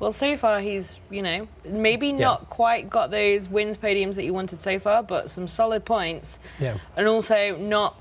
Well, 0.00 0.12
so 0.12 0.36
far 0.36 0.60
he's, 0.60 1.00
you 1.10 1.22
know, 1.22 1.48
maybe 1.64 2.12
not 2.12 2.40
yeah. 2.42 2.46
quite 2.50 2.88
got 2.88 3.10
those 3.10 3.48
wins 3.48 3.76
podiums 3.76 4.14
that 4.14 4.24
you 4.24 4.32
wanted 4.32 4.62
so 4.62 4.78
far, 4.78 5.02
but 5.02 5.28
some 5.28 5.48
solid 5.48 5.84
points. 5.84 6.38
Yeah. 6.60 6.78
And 6.96 7.08
also 7.08 7.56
not 7.56 8.00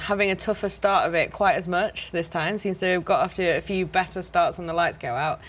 having 0.00 0.30
a 0.30 0.36
tougher 0.36 0.68
start 0.68 1.06
of 1.06 1.14
it 1.14 1.32
quite 1.32 1.54
as 1.54 1.68
much 1.68 2.10
this 2.10 2.28
time. 2.28 2.58
Seems 2.58 2.78
to 2.78 2.86
have 2.86 3.04
got 3.04 3.20
off 3.20 3.34
to 3.34 3.42
a 3.42 3.60
few 3.60 3.86
better 3.86 4.22
starts 4.22 4.58
when 4.58 4.66
the 4.66 4.74
lights 4.74 4.96
go 4.96 5.14
out. 5.14 5.40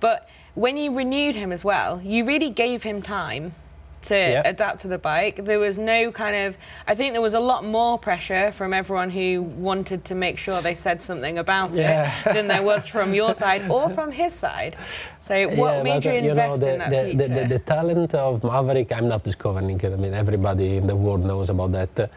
But 0.00 0.28
when 0.54 0.76
you 0.76 0.94
renewed 0.94 1.34
him 1.34 1.52
as 1.52 1.64
well, 1.64 2.00
you 2.02 2.24
really 2.24 2.50
gave 2.50 2.82
him 2.82 3.02
time 3.02 3.54
to 4.02 4.42
adapt 4.48 4.80
to 4.80 4.88
the 4.88 4.98
bike. 4.98 5.36
There 5.44 5.58
was 5.58 5.76
no 5.78 6.12
kind 6.12 6.36
of, 6.36 6.56
I 6.86 6.94
think 6.94 7.12
there 7.12 7.22
was 7.22 7.34
a 7.34 7.40
lot 7.40 7.64
more 7.64 7.98
pressure 7.98 8.52
from 8.52 8.72
everyone 8.72 9.10
who 9.10 9.42
wanted 9.42 10.04
to 10.06 10.14
make 10.14 10.38
sure 10.38 10.60
they 10.60 10.74
said 10.74 11.02
something 11.02 11.38
about 11.38 11.74
yeah. 11.74 12.12
it 12.26 12.34
than 12.34 12.48
there 12.48 12.62
was 12.62 12.88
from 12.88 13.12
your 13.12 13.34
side 13.34 13.68
or 13.70 13.90
from 13.96 14.12
his 14.12 14.32
side. 14.32 14.76
So 15.18 15.48
what 15.56 15.76
yeah, 15.76 15.82
made 15.82 16.04
you 16.04 16.12
invest 16.12 16.28
you 16.28 16.34
know, 16.34 16.56
the, 16.58 16.72
in 16.72 16.78
that 16.78 16.90
the, 16.90 17.16
the, 17.16 17.34
the, 17.34 17.48
the, 17.54 17.58
talent 17.58 18.14
of 18.14 18.44
Maverick, 18.44 18.92
I'm 18.92 19.08
not 19.08 19.24
discovering 19.24 19.70
it. 19.70 19.84
I 19.84 19.96
mean, 19.96 20.14
everybody 20.14 20.76
in 20.76 20.86
the 20.86 20.96
world 20.96 21.24
knows 21.24 21.50
about 21.50 21.72
that. 21.72 22.10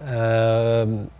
Um, 0.00 1.10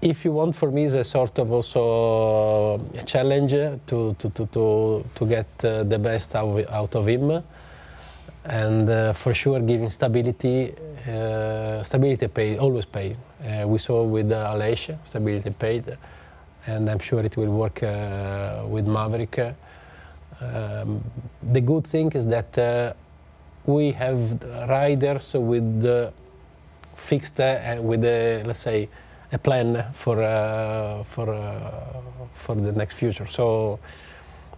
if 0.00 0.24
you 0.24 0.32
want, 0.32 0.54
for 0.54 0.70
me, 0.70 0.84
is 0.84 0.94
a 0.94 1.04
sort 1.04 1.38
of 1.38 1.52
also 1.52 2.80
a 2.98 3.02
challenge 3.04 3.52
to, 3.86 4.14
to, 4.18 4.30
to, 4.30 4.46
to, 4.46 5.04
to 5.14 5.26
get 5.26 5.46
uh, 5.64 5.84
the 5.84 5.98
best 5.98 6.34
out, 6.34 6.94
of 6.94 7.06
him. 7.06 7.42
And 8.44 8.88
uh, 8.88 9.12
for 9.12 9.34
sure, 9.34 9.60
giving 9.60 9.88
stability, 9.90 10.72
uh, 11.08 11.82
stability 11.82 12.28
paid, 12.28 12.58
always. 12.58 12.86
Uh, 12.94 13.66
we 13.66 13.78
saw 13.78 14.02
with 14.02 14.32
uh, 14.32 14.54
Aleix, 14.54 14.96
stability 15.04 15.50
paid. 15.50 15.96
And 16.66 16.88
I'm 16.88 16.98
sure 16.98 17.20
it 17.24 17.36
will 17.36 17.50
work 17.50 17.82
uh, 17.82 18.62
with 18.66 18.86
Maverick. 18.86 19.54
Um, 20.40 21.04
the 21.42 21.60
good 21.60 21.86
thing 21.86 22.10
is 22.12 22.26
that 22.26 22.58
uh, 22.58 22.92
we 23.64 23.92
have 23.92 24.42
riders 24.68 25.34
with 25.34 26.12
fixed, 26.96 27.38
with, 27.38 28.00
the 28.00 28.42
let's 28.44 28.60
say, 28.60 28.88
a 29.32 29.38
plan 29.38 29.84
for 29.92 30.22
uh, 30.22 31.02
for 31.04 31.32
uh, 31.34 31.70
for 32.34 32.54
the 32.54 32.72
next 32.72 32.98
future. 32.98 33.26
So 33.26 33.78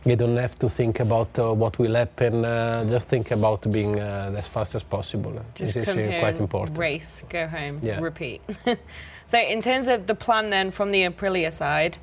you 0.04 0.16
don't 0.16 0.36
have 0.36 0.54
to 0.56 0.68
think 0.68 1.00
about 1.00 1.38
uh, 1.38 1.52
what 1.54 1.78
will 1.78 1.94
happen. 1.94 2.44
Uh, 2.44 2.84
just 2.90 3.08
think 3.08 3.30
about 3.30 3.70
being 3.72 3.98
uh, 3.98 4.34
as 4.36 4.48
fast 4.48 4.74
as 4.74 4.82
possible. 4.82 5.32
Just 5.54 5.74
this 5.74 5.88
is 5.88 5.94
here, 5.94 6.20
quite 6.20 6.40
important. 6.40 6.78
Race, 6.78 7.22
go 7.28 7.46
home, 7.46 7.80
Yeah. 7.82 8.00
repeat. 8.00 8.40
so, 9.26 9.38
in 9.38 9.60
terms 9.62 9.88
of 9.88 10.06
the 10.06 10.14
plan 10.14 10.50
then 10.50 10.70
from 10.70 10.90
the 10.90 11.04
Aprilia 11.08 11.50
side, 11.52 11.96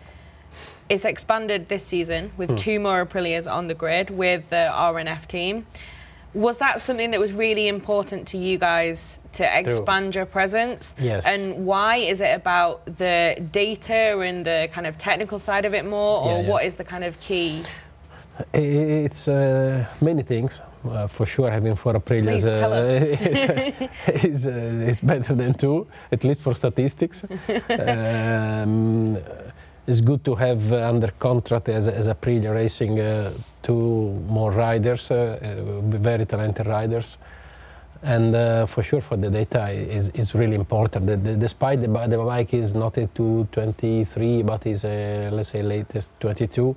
it's 0.90 1.06
expanded 1.06 1.68
this 1.68 1.86
season 1.86 2.30
Hmm. 2.30 2.38
with 2.38 2.56
two 2.58 2.80
more 2.80 3.06
Aprilias 3.06 3.48
on 3.52 3.68
the 3.68 3.76
grid 3.76 4.10
with 4.10 4.50
the 4.50 4.70
RNF 4.74 5.28
team. 5.28 5.66
Was 6.34 6.58
that 6.60 6.80
something 6.80 7.12
that 7.12 7.20
was 7.20 7.34
really 7.34 7.68
important 7.68 8.28
to 8.30 8.38
you 8.38 8.58
guys 8.58 9.20
to 9.34 9.60
expand 9.60 10.16
your 10.16 10.26
presence? 10.26 10.96
Yes. 10.98 11.28
And 11.28 11.66
why? 11.66 11.98
Is 11.98 12.22
it 12.22 12.34
about 12.36 12.86
the 12.86 13.36
data 13.52 14.20
and 14.20 14.46
the 14.46 14.70
kind 14.72 14.88
of 14.88 14.98
technical 14.98 15.40
side 15.40 15.66
of 15.66 15.74
it 15.74 15.86
more, 15.86 16.22
or 16.22 16.32
Yeah, 16.38 16.42
yeah. 16.42 16.50
what 16.50 16.66
is 16.66 16.76
the 16.76 16.84
kind 16.86 17.04
of 17.04 17.20
key? 17.20 17.64
It's 18.54 19.28
uh, 19.28 19.86
many 20.00 20.24
things. 20.24 20.62
Uh, 20.84 21.06
for 21.06 21.28
sure, 21.28 21.52
having 21.52 21.76
four 21.76 21.94
Aprilias 21.94 22.42
Please 22.42 22.44
tell 22.44 22.74
is, 22.74 24.24
is, 24.26 24.48
uh, 24.48 24.90
is 24.90 25.00
better 25.00 25.36
than 25.36 25.54
two, 25.54 25.86
at 26.12 26.24
least 26.24 26.42
for 26.42 26.56
statistics. 26.56 27.24
um, 27.70 29.16
it's 29.88 30.02
good 30.02 30.24
to 30.24 30.36
have 30.36 30.72
uh, 30.72 30.90
under 30.90 31.08
contract 31.08 31.70
as, 31.70 31.88
as 31.88 32.08
Aprilia 32.08 32.54
Racing 32.54 33.00
uh, 33.00 33.34
two 33.62 34.12
more 34.28 34.52
riders, 34.52 35.12
uh, 35.12 35.82
very 35.86 36.26
talented 36.26 36.68
riders. 36.68 37.18
And 38.04 38.36
uh, 38.36 38.66
for 38.66 38.82
sure, 38.82 39.02
for 39.02 39.16
the 39.16 39.30
data 39.30 39.70
is, 39.70 40.10
is 40.10 40.34
really 40.34 40.56
important. 40.56 41.06
The, 41.06 41.18
the, 41.18 41.36
despite 41.36 41.82
the, 41.82 41.88
the 41.88 42.18
bike 42.18 42.54
is 42.54 42.74
not 42.74 42.98
a 42.98 43.08
223, 43.08 44.42
but 44.42 44.66
is 44.66 44.84
a, 44.86 45.30
let's 45.32 45.50
say 45.50 45.62
latest 45.62 46.10
22 46.20 46.76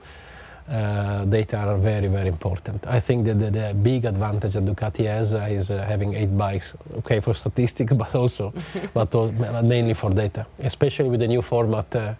uh, 0.68 1.24
data 1.24 1.58
are 1.58 1.78
very, 1.78 2.08
very 2.08 2.28
important. 2.28 2.86
I 2.86 3.00
think 3.00 3.24
that 3.26 3.38
the, 3.38 3.50
the 3.50 3.74
big 3.74 4.04
advantage 4.04 4.52
that 4.52 4.64
Ducati 4.64 5.06
has 5.06 5.34
uh, 5.34 5.46
is 5.50 5.68
having 5.68 6.14
eight 6.14 6.36
bikes. 6.36 6.74
Okay, 6.98 7.20
for 7.20 7.32
statistics, 7.42 7.92
but 7.92 8.14
also, 8.14 8.52
but 8.92 9.14
mainly 9.64 9.94
for 9.94 10.10
data, 10.10 10.46
especially 10.58 11.08
with 11.08 11.20
the 11.20 11.28
new 11.28 11.42
format 11.42 12.16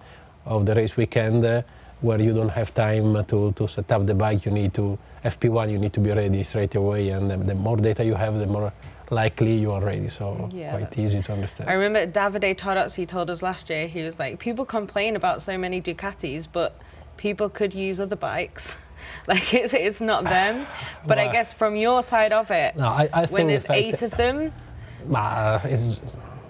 of 0.46 0.66
the 0.66 0.74
race 0.74 0.96
weekend, 0.96 1.44
uh, 1.44 1.62
where 2.00 2.20
you 2.20 2.32
don't 2.34 2.50
have 2.50 2.72
time 2.74 3.24
to, 3.24 3.52
to 3.52 3.66
set 3.68 3.90
up 3.92 4.06
the 4.06 4.14
bike. 4.14 4.44
You 4.44 4.52
need 4.52 4.74
to 4.74 4.98
FP1. 5.24 5.70
You 5.70 5.78
need 5.78 5.92
to 5.94 6.00
be 6.00 6.12
ready 6.12 6.42
straight 6.42 6.74
away, 6.74 7.10
and 7.10 7.30
the, 7.30 7.36
the 7.36 7.54
more 7.54 7.76
data 7.76 8.04
you 8.04 8.14
have, 8.14 8.34
the 8.38 8.46
more 8.46 8.72
likely 9.10 9.54
you 9.54 9.72
are 9.72 9.82
ready. 9.82 10.08
So 10.08 10.48
Yeah, 10.52 10.70
quite 10.76 10.98
easy 10.98 11.20
to 11.22 11.32
understand. 11.32 11.68
I 11.70 11.74
remember 11.74 12.06
Davide 12.10 12.56
Tardozzi 12.56 13.06
told 13.06 13.30
us 13.30 13.42
last 13.42 13.70
year, 13.70 13.86
he 13.86 14.02
was 14.02 14.18
like, 14.18 14.38
people 14.38 14.64
complain 14.64 15.16
about 15.16 15.42
so 15.42 15.56
many 15.58 15.80
Ducatis, 15.80 16.46
but 16.50 16.78
people 17.16 17.48
could 17.48 17.74
use 17.74 18.00
other 18.00 18.16
bikes. 18.16 18.76
like, 19.28 19.52
it's, 19.54 19.74
it's 19.74 20.00
not 20.00 20.24
them. 20.24 20.66
But 21.06 21.18
I 21.18 21.30
guess 21.30 21.52
from 21.52 21.76
your 21.76 22.02
side 22.02 22.32
of 22.32 22.50
it, 22.50 22.76
No, 22.76 22.86
I, 22.86 23.08
I 23.12 23.26
when 23.26 23.26
think 23.26 23.36
the 23.36 23.44
there's 23.52 23.66
fact 23.66 23.78
eight 23.78 24.02
of 24.02 24.10
them, 24.16 24.52
Uh, 25.14 25.58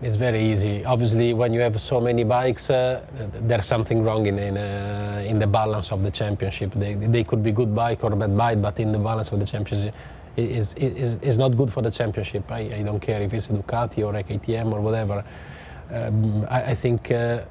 it's, 0.06 0.16
very 0.16 0.40
easy. 0.40 0.84
Obviously, 0.84 1.34
when 1.34 1.52
you 1.52 1.60
have 1.60 1.80
so 1.80 2.00
many 2.00 2.24
bikes, 2.24 2.70
uh, 2.70 3.04
there's 3.48 3.66
something 3.66 4.02
wrong 4.02 4.26
in 4.26 4.38
in, 4.38 4.56
uh, 4.56 5.24
in 5.26 5.38
the 5.38 5.46
balance 5.46 5.92
of 5.92 6.02
the 6.02 6.10
championship. 6.10 6.72
They, 6.72 6.94
they 6.94 7.24
could 7.24 7.42
be 7.42 7.52
good 7.52 7.74
bike 7.74 8.04
or 8.04 8.10
bad 8.10 8.36
bike, 8.36 8.62
but 8.62 8.80
in 8.80 8.92
the 8.92 8.98
balance 8.98 9.32
of 9.32 9.40
the 9.40 9.46
championship, 9.46 9.94
it 10.36 10.50
is 10.50 10.74
is 10.74 11.16
is 11.16 11.38
not 11.38 11.56
good 11.56 11.70
for 11.70 11.82
the 11.82 11.90
championship. 11.90 12.50
I, 12.50 12.60
I 12.78 12.82
don't 12.82 13.00
care 13.00 13.20
if 13.22 13.32
it's 13.32 13.48
a 13.48 13.52
Ducati 13.52 14.06
or 14.06 14.14
a 14.16 14.22
KTM 14.22 14.72
or 14.72 14.80
whatever. 14.80 15.24
Um, 15.90 16.46
I, 16.50 16.72
I 16.72 16.74
think. 16.74 17.10
Uh, 17.10 17.44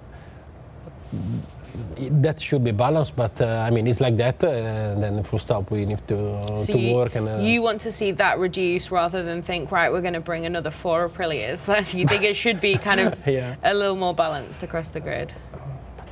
that 2.12 2.40
should 2.40 2.64
be 2.64 2.72
balanced, 2.72 3.16
but 3.16 3.40
uh, 3.42 3.66
I 3.68 3.70
mean 3.72 3.88
it's 3.88 4.02
like 4.02 4.18
that. 4.18 4.44
Uh, 4.44 4.48
and 4.94 5.02
then 5.04 5.24
full 5.24 5.40
stop. 5.40 5.72
We 5.72 5.86
need 5.86 6.06
to 6.08 6.18
so 6.58 6.74
to 6.74 6.80
you, 6.80 6.96
work 6.96 7.16
and. 7.16 7.28
Uh, 7.28 7.38
you 7.40 7.62
want 7.62 7.82
to 7.82 7.92
see 7.92 8.12
that 8.12 8.40
reduce 8.40 8.92
rather 8.92 9.24
than 9.24 9.42
think, 9.42 9.72
right, 9.72 9.92
we're 9.92 10.02
going 10.02 10.14
to 10.14 10.28
bring 10.32 10.46
another 10.46 10.72
four 10.72 11.08
Aprilias. 11.10 11.66
That 11.74 11.94
you 11.94 12.06
think 12.08 12.24
it 12.24 12.36
should 12.36 12.60
be 12.62 12.76
kind 12.78 13.00
of 13.00 13.16
Yeah. 13.28 13.56
a 13.64 13.74
little 13.74 13.96
more 13.96 14.14
balanced 14.14 14.64
across 14.64 14.90
the 14.90 15.00
grid. 15.00 15.34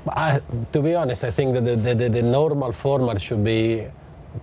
I, 0.09 0.39
to 0.73 0.81
be 0.81 0.95
honest, 0.95 1.23
I 1.23 1.31
think 1.31 1.53
that 1.53 1.65
the, 1.65 1.75
the, 1.75 1.93
the, 1.95 2.09
the 2.09 2.23
normal 2.23 2.71
format 2.71 3.21
should 3.21 3.43
be 3.43 3.85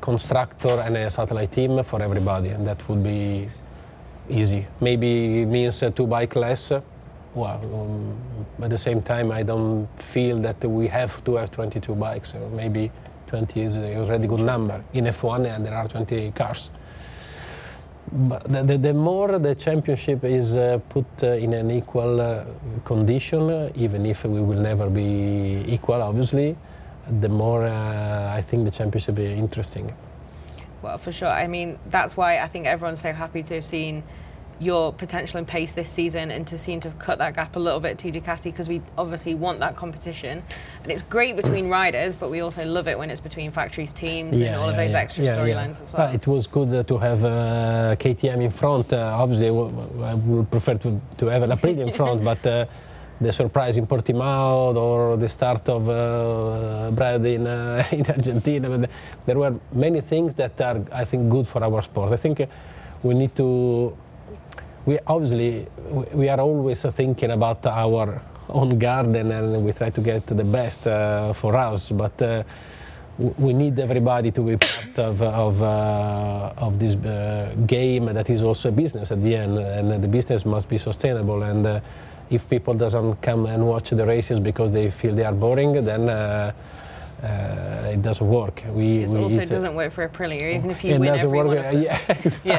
constructor 0.00 0.80
and 0.80 0.96
a 0.96 1.10
satellite 1.10 1.50
team 1.50 1.82
for 1.82 2.00
everybody, 2.00 2.50
and 2.50 2.64
that 2.66 2.88
would 2.88 3.02
be 3.02 3.48
easy. 4.30 4.66
Maybe 4.80 5.42
it 5.42 5.46
means 5.46 5.82
uh, 5.82 5.90
two 5.90 6.06
bike 6.06 6.36
less. 6.36 6.72
Well, 7.38 7.60
um, 7.72 8.64
at 8.64 8.70
the 8.70 8.78
same 8.78 9.00
time, 9.00 9.30
I 9.30 9.44
don't 9.44 9.86
feel 9.96 10.38
that 10.38 10.64
we 10.64 10.88
have 10.88 11.22
to 11.22 11.36
have 11.36 11.52
22 11.52 11.94
bikes. 11.94 12.34
Or 12.34 12.50
maybe 12.50 12.90
20 13.28 13.62
is 13.62 13.78
already 13.78 14.24
a 14.24 14.28
good 14.28 14.40
number. 14.40 14.82
In 14.92 15.04
F1, 15.04 15.46
and 15.46 15.64
there 15.64 15.74
are 15.74 15.86
20 15.86 16.32
cars. 16.32 16.72
But 18.10 18.42
the, 18.42 18.64
the, 18.64 18.78
the 18.78 18.94
more 18.94 19.38
the 19.38 19.54
championship 19.54 20.24
is 20.24 20.56
uh, 20.56 20.80
put 20.88 21.06
uh, 21.22 21.26
in 21.44 21.52
an 21.52 21.70
equal 21.70 22.20
uh, 22.20 22.44
condition, 22.84 23.50
uh, 23.50 23.70
even 23.76 24.04
if 24.04 24.24
we 24.24 24.40
will 24.40 24.58
never 24.58 24.90
be 24.90 25.62
equal, 25.68 26.02
obviously, 26.02 26.56
the 27.20 27.28
more 27.28 27.64
uh, 27.64 28.34
I 28.34 28.40
think 28.40 28.64
the 28.64 28.72
championship 28.72 29.14
be 29.14 29.26
interesting. 29.26 29.94
Well, 30.82 30.98
for 30.98 31.12
sure. 31.12 31.28
I 31.28 31.46
mean, 31.46 31.78
that's 31.86 32.16
why 32.16 32.38
I 32.38 32.48
think 32.48 32.66
everyone's 32.66 33.00
so 33.00 33.12
happy 33.12 33.44
to 33.44 33.54
have 33.56 33.66
seen 33.66 34.02
your 34.60 34.92
potential 34.92 35.38
and 35.38 35.46
pace 35.46 35.72
this 35.72 35.88
season 35.88 36.30
and 36.30 36.46
to 36.46 36.58
seem 36.58 36.80
to 36.80 36.90
cut 36.98 37.18
that 37.18 37.34
gap 37.34 37.54
a 37.56 37.58
little 37.58 37.80
bit 37.80 37.98
to 37.98 38.10
Ducati 38.10 38.44
because 38.44 38.68
we 38.68 38.82
obviously 38.96 39.34
want 39.34 39.60
that 39.60 39.76
competition. 39.76 40.42
And 40.82 40.92
it's 40.92 41.02
great 41.02 41.36
between 41.36 41.68
riders, 41.68 42.16
but 42.16 42.30
we 42.30 42.40
also 42.40 42.64
love 42.64 42.88
it 42.88 42.98
when 42.98 43.10
it's 43.10 43.20
between 43.20 43.50
factories, 43.50 43.92
teams, 43.92 44.38
and 44.40 44.56
all 44.56 44.68
of 44.68 44.76
those 44.76 44.94
extra 44.94 45.24
storylines 45.24 45.80
as 45.80 45.92
well. 45.92 46.12
it 46.12 46.26
was 46.26 46.46
good 46.46 46.72
uh, 46.72 46.82
to 46.82 46.98
have 46.98 47.24
uh, 47.24 47.96
KTM 47.96 48.42
in 48.42 48.50
front. 48.50 48.92
Uh, 48.92 49.16
obviously, 49.16 49.48
I 49.48 50.14
would 50.14 50.50
prefer 50.50 50.74
to, 50.74 51.00
to 51.18 51.26
have 51.26 51.42
an 51.42 51.50
Aprilia 51.50 51.80
in 51.80 51.90
front, 51.90 52.24
but 52.30 52.44
uh, 52.46 52.66
the 53.20 53.32
surprise 53.32 53.76
in 53.76 53.86
Portimao 53.86 54.76
or 54.76 55.16
the 55.16 55.28
start 55.28 55.68
of 55.68 55.88
uh, 55.88 56.90
Brad 56.92 57.24
in, 57.26 57.46
uh, 57.46 57.82
in 57.92 58.06
Argentina, 58.06 58.68
but 58.70 58.90
there 59.26 59.38
were 59.38 59.58
many 59.72 60.00
things 60.00 60.34
that 60.36 60.60
are, 60.60 60.84
I 60.92 61.04
think, 61.04 61.28
good 61.28 61.46
for 61.46 61.62
our 61.62 61.82
sport. 61.82 62.12
I 62.12 62.16
think 62.16 62.40
uh, 62.40 62.46
we 63.02 63.14
need 63.14 63.34
to. 63.36 63.96
We 64.88 64.98
obviously 65.06 65.66
we- 66.14 66.30
are 66.30 66.40
always 66.40 66.82
uh, 66.82 66.90
thinking 66.90 67.30
about 67.30 67.66
our 67.66 68.22
own 68.48 68.78
garden 68.78 69.30
and 69.30 69.62
we 69.62 69.72
try 69.72 69.90
to 69.90 70.00
get 70.00 70.26
the 70.26 70.44
best 70.44 70.86
uh, 70.86 71.34
for 71.34 71.56
us, 71.56 71.90
but. 71.90 72.22
Uh, 72.22 72.42
we 73.36 73.52
need 73.52 73.76
everybody 73.80 74.30
to 74.30 74.42
be 74.42 74.56
part 74.56 74.96
of, 75.00 75.20
of, 75.22 75.60
uh, 75.60 76.52
of 76.56 76.78
this 76.78 76.94
uh, 76.94 77.52
game 77.66 78.04
that 78.06 78.30
is 78.30 78.42
also 78.42 78.68
a 78.68 78.72
business 78.72 79.10
at 79.10 79.20
the 79.20 79.34
end 79.34 79.58
and 79.58 79.90
the 79.90 80.06
business 80.06 80.46
must 80.46 80.68
be 80.68 80.78
sustainable 80.78 81.42
and 81.42 81.66
uh, 81.66 81.80
if 82.30 82.48
people 82.48 82.74
doesn't 82.74 83.20
come 83.20 83.46
and 83.46 83.66
watch 83.66 83.90
the 83.90 84.06
races 84.06 84.38
because 84.38 84.70
they 84.70 84.88
feel 84.88 85.12
they 85.16 85.24
are 85.24 85.34
boring 85.34 85.84
then 85.84 86.08
uh, 87.22 87.90
it 87.92 88.02
doesn't 88.02 88.28
work 88.28 88.62
we, 88.70 88.98
It 88.98 89.14
also 89.14 89.40
doesn't 89.40 89.74
work 89.74 89.92
for 89.92 90.08
Aprilia, 90.08 90.54
even 90.54 90.70
if 90.70 90.84
you 90.84 90.94
it 90.94 91.00
win 91.00 91.08
doesn't 91.08 91.26
every 91.26 91.38
work 91.38 91.48
one 91.48 91.58
of 91.58 91.64
them. 91.64 91.82
yeah, 91.82 92.00
exactly, 92.08 92.50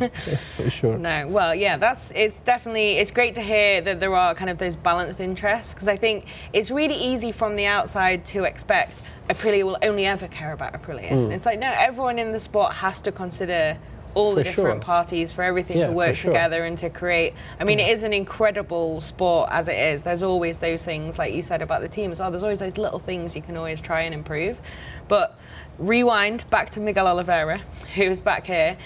Yeah. 0.00 0.08
for 0.56 0.70
sure 0.70 0.98
No, 0.98 1.26
well, 1.28 1.54
yeah, 1.54 1.76
that's 1.76 2.10
it's 2.12 2.40
definitely 2.40 2.92
it's 2.98 3.10
great 3.10 3.34
to 3.34 3.40
hear 3.40 3.80
that 3.80 3.98
there 4.00 4.14
are 4.14 4.34
kind 4.34 4.50
of 4.50 4.58
those 4.58 4.76
balanced 4.76 5.20
interests 5.20 5.72
because 5.72 5.88
I 5.88 5.96
think 5.96 6.26
it's 6.52 6.70
really 6.70 6.96
easy 6.96 7.32
from 7.32 7.54
the 7.56 7.66
outside 7.66 8.26
to 8.26 8.44
expect 8.44 9.02
Aprilia 9.30 9.64
will 9.64 9.78
only 9.82 10.06
ever 10.06 10.28
care 10.28 10.52
about 10.52 10.72
Aprilia. 10.74 11.10
Mm. 11.10 11.32
It's 11.32 11.46
like 11.46 11.58
no, 11.58 11.72
everyone 11.76 12.18
in 12.18 12.32
the 12.32 12.40
sport 12.40 12.72
has 12.74 13.00
to 13.02 13.12
consider 13.12 13.78
all 14.18 14.34
the 14.34 14.44
different 14.44 14.82
sure. 14.82 14.84
parties 14.84 15.32
for 15.32 15.42
everything 15.42 15.78
Yeah, 15.78 15.86
to 15.86 15.92
work 15.92 16.16
sure. 16.16 16.32
together 16.32 16.64
and 16.64 16.76
to 16.78 16.90
create. 16.90 17.34
I 17.60 17.64
mean, 17.64 17.78
it 17.78 17.86
mm. 17.86 17.92
is 17.92 18.02
an 18.02 18.12
incredible 18.12 19.00
sport 19.00 19.48
as 19.50 19.68
it 19.68 19.76
is. 19.76 20.02
There's 20.02 20.22
always 20.22 20.58
those 20.58 20.84
things, 20.84 21.18
like 21.18 21.34
you 21.34 21.42
said 21.42 21.62
about 21.62 21.80
the 21.80 21.88
team 21.88 22.10
as 22.10 22.20
well. 22.20 22.30
There's 22.30 22.42
always 22.42 22.60
those 22.60 22.78
little 22.78 22.98
things 22.98 23.36
you 23.36 23.42
can 23.42 23.56
always 23.56 23.80
try 23.80 24.02
and 24.02 24.14
improve. 24.14 24.60
But 25.08 25.38
rewind 25.78 26.48
back 26.50 26.70
to 26.70 26.80
Miguel 26.80 27.06
Oliveira, 27.06 27.58
who's 27.94 28.20
back 28.20 28.46
here 28.46 28.76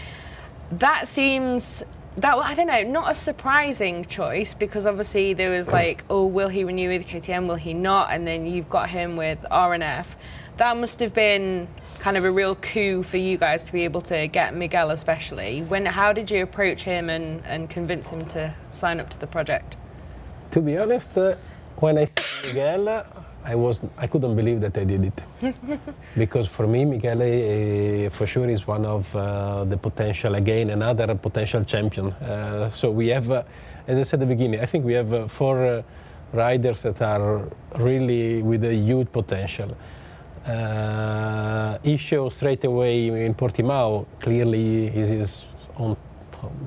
that 0.78 1.06
seems 1.06 1.84
that 2.16 2.36
I 2.36 2.54
don't 2.54 2.66
know, 2.66 2.82
not 2.82 3.10
a 3.10 3.14
surprising 3.14 4.04
choice 4.04 4.52
because 4.54 4.86
obviously 4.86 5.32
there 5.32 5.50
was 5.50 5.68
mm. 5.68 5.72
like, 5.72 6.04
oh, 6.10 6.26
will 6.26 6.48
he 6.48 6.64
renew 6.64 6.90
with 6.90 7.06
KTM? 7.06 7.46
Will 7.46 7.54
he 7.54 7.72
not? 7.72 8.08
And 8.10 8.26
then 8.26 8.46
you've 8.46 8.68
got 8.68 8.90
him 8.90 9.16
with 9.16 9.40
RNF. 9.50 10.06
That 10.58 10.76
must 10.76 11.00
have 11.00 11.14
been 11.14 11.68
kind 12.02 12.16
of 12.16 12.24
a 12.24 12.30
real 12.30 12.56
coup 12.56 13.02
for 13.04 13.16
you 13.16 13.36
guys 13.38 13.62
to 13.64 13.72
be 13.72 13.84
able 13.84 14.02
to 14.02 14.26
get 14.26 14.54
Miguel, 14.54 14.90
especially. 14.90 15.62
When 15.62 15.86
how 15.86 16.12
did 16.12 16.30
you 16.32 16.42
approach 16.42 16.82
him 16.82 17.08
and, 17.08 17.26
and 17.46 17.70
convince 17.70 18.08
him 18.08 18.22
to 18.34 18.52
sign 18.70 18.98
up 19.00 19.08
to 19.10 19.18
the 19.20 19.26
project? 19.26 19.76
to 20.52 20.60
be 20.60 20.76
honest 20.76 21.16
uh, 21.16 21.34
when 21.76 21.96
I 21.98 22.04
saw 22.04 22.22
Miguel 22.46 23.04
I 23.44 23.54
was 23.54 23.82
I 23.96 24.06
couldn't 24.06 24.36
believe 24.36 24.60
that 24.60 24.76
I 24.76 24.84
did 24.84 25.02
it 25.10 25.18
because 26.22 26.46
for 26.56 26.66
me 26.66 26.84
Miguel 26.84 27.22
uh, 27.22 28.10
for 28.10 28.26
sure 28.26 28.48
is 28.48 28.66
one 28.66 28.84
of 28.84 29.16
uh, 29.16 29.64
the 29.64 29.78
potential 29.78 30.34
again 30.34 30.70
another 30.70 31.14
potential 31.14 31.64
champion 31.64 32.12
uh, 32.12 32.68
so 32.70 32.90
we 32.90 33.08
have 33.08 33.30
uh, 33.30 33.42
as 33.86 33.98
I 33.98 34.02
said 34.02 34.20
at 34.20 34.28
the 34.28 34.34
beginning 34.34 34.60
I 34.60 34.66
think 34.66 34.84
we 34.84 34.92
have 34.92 35.12
uh, 35.12 35.26
four 35.26 35.64
uh, 35.64 35.82
riders 36.34 36.82
that 36.82 37.00
are 37.00 37.48
really 37.78 38.42
with 38.42 38.62
a 38.64 38.74
huge 38.74 39.10
potential 39.10 39.74
Uh, 40.46 41.78
showed 41.96 42.32
straight 42.32 42.64
away 42.64 43.24
in 43.24 43.34
Portimao 43.34 44.06
clearly 44.20 44.90
he 44.90 45.00
is 45.00 45.46
on, 45.76 45.96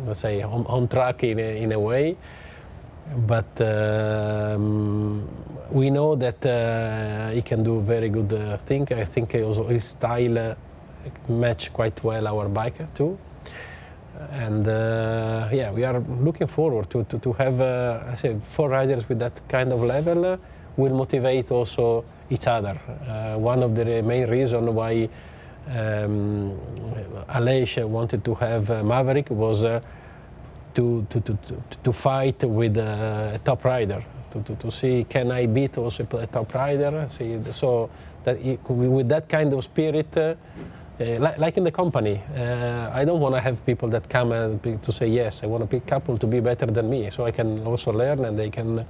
let's 0.05 0.21
say, 0.21 0.41
on, 0.41 0.65
on 0.67 0.87
track 0.87 1.23
in 1.23 1.39
a, 1.39 1.61
in 1.61 1.71
a 1.71 1.79
way. 1.79 2.15
But 3.27 3.61
um, 3.61 5.27
we 5.71 5.89
know 5.89 6.15
that 6.15 6.45
uh, 6.45 7.31
he 7.31 7.41
can 7.41 7.63
do 7.63 7.81
very 7.81 8.09
good 8.09 8.33
uh, 8.33 8.57
thing. 8.57 8.87
I 8.91 9.03
think 9.03 9.35
also 9.35 9.67
his 9.67 9.83
style 9.83 10.39
uh, 10.39 10.55
match 11.27 11.71
quite 11.73 12.03
well 12.03 12.27
our 12.27 12.47
bike 12.47 12.93
too. 12.95 13.17
And 14.31 14.67
uh, 14.67 15.49
yeah, 15.51 15.71
we 15.71 15.83
are 15.83 15.99
looking 15.99 16.47
forward 16.47 16.89
to, 16.91 17.03
to, 17.03 17.19
to 17.19 17.33
have 17.33 17.59
uh, 17.59 18.03
I 18.11 18.15
say 18.15 18.35
four 18.39 18.69
riders 18.69 19.07
with 19.09 19.19
that 19.19 19.41
kind 19.49 19.73
of 19.73 19.83
level 19.83 20.25
uh, 20.25 20.37
will 20.77 20.95
motivate 20.95 21.51
also 21.51 22.05
each 22.29 22.47
other. 22.47 22.79
Uh, 23.07 23.37
one 23.37 23.63
of 23.63 23.75
the 23.75 24.01
main 24.01 24.29
reasons 24.29 24.69
why 24.69 25.09
um, 25.67 26.59
Aleix 27.29 27.87
wanted 27.87 28.23
to 28.23 28.35
have 28.35 28.69
uh, 28.69 28.83
Maverick 28.83 29.29
was 29.29 29.63
uh, 29.63 29.81
to, 30.73 31.05
to, 31.09 31.21
to, 31.21 31.37
to 31.83 31.93
fight 31.93 32.43
with 32.43 32.77
a 32.77 33.39
top 33.43 33.63
rider. 33.63 34.03
To, 34.31 34.41
to, 34.43 34.55
to 34.55 34.71
see 34.71 35.05
can 35.05 35.31
I 35.31 35.45
beat 35.45 35.77
also 35.77 36.05
a 36.11 36.27
top 36.27 36.53
rider. 36.53 37.07
See, 37.09 37.39
so 37.51 37.89
that 38.23 38.37
with 38.69 39.07
that 39.07 39.29
kind 39.29 39.53
of 39.53 39.63
spirit, 39.63 40.17
uh, 40.17 40.35
uh, 40.99 41.19
like, 41.19 41.37
like, 41.37 41.57
in 41.57 41.63
the 41.63 41.71
company, 41.71 42.21
uh, 42.35 42.89
I 42.93 43.03
don't 43.05 43.19
want 43.19 43.35
to 43.35 43.41
have 43.41 43.65
people 43.65 43.89
that 43.89 44.09
come 44.09 44.29
to 44.59 44.91
say 44.91 45.07
yes. 45.07 45.43
I 45.43 45.47
want 45.47 45.73
a 45.73 45.79
couple 45.81 46.17
to 46.17 46.27
be 46.27 46.39
better 46.39 46.65
than 46.65 46.89
me, 46.89 47.09
so 47.09 47.25
I 47.25 47.31
can 47.31 47.65
also 47.65 47.91
learn 47.91 48.23
and 48.25 48.37
they 48.37 48.49
can. 48.49 48.85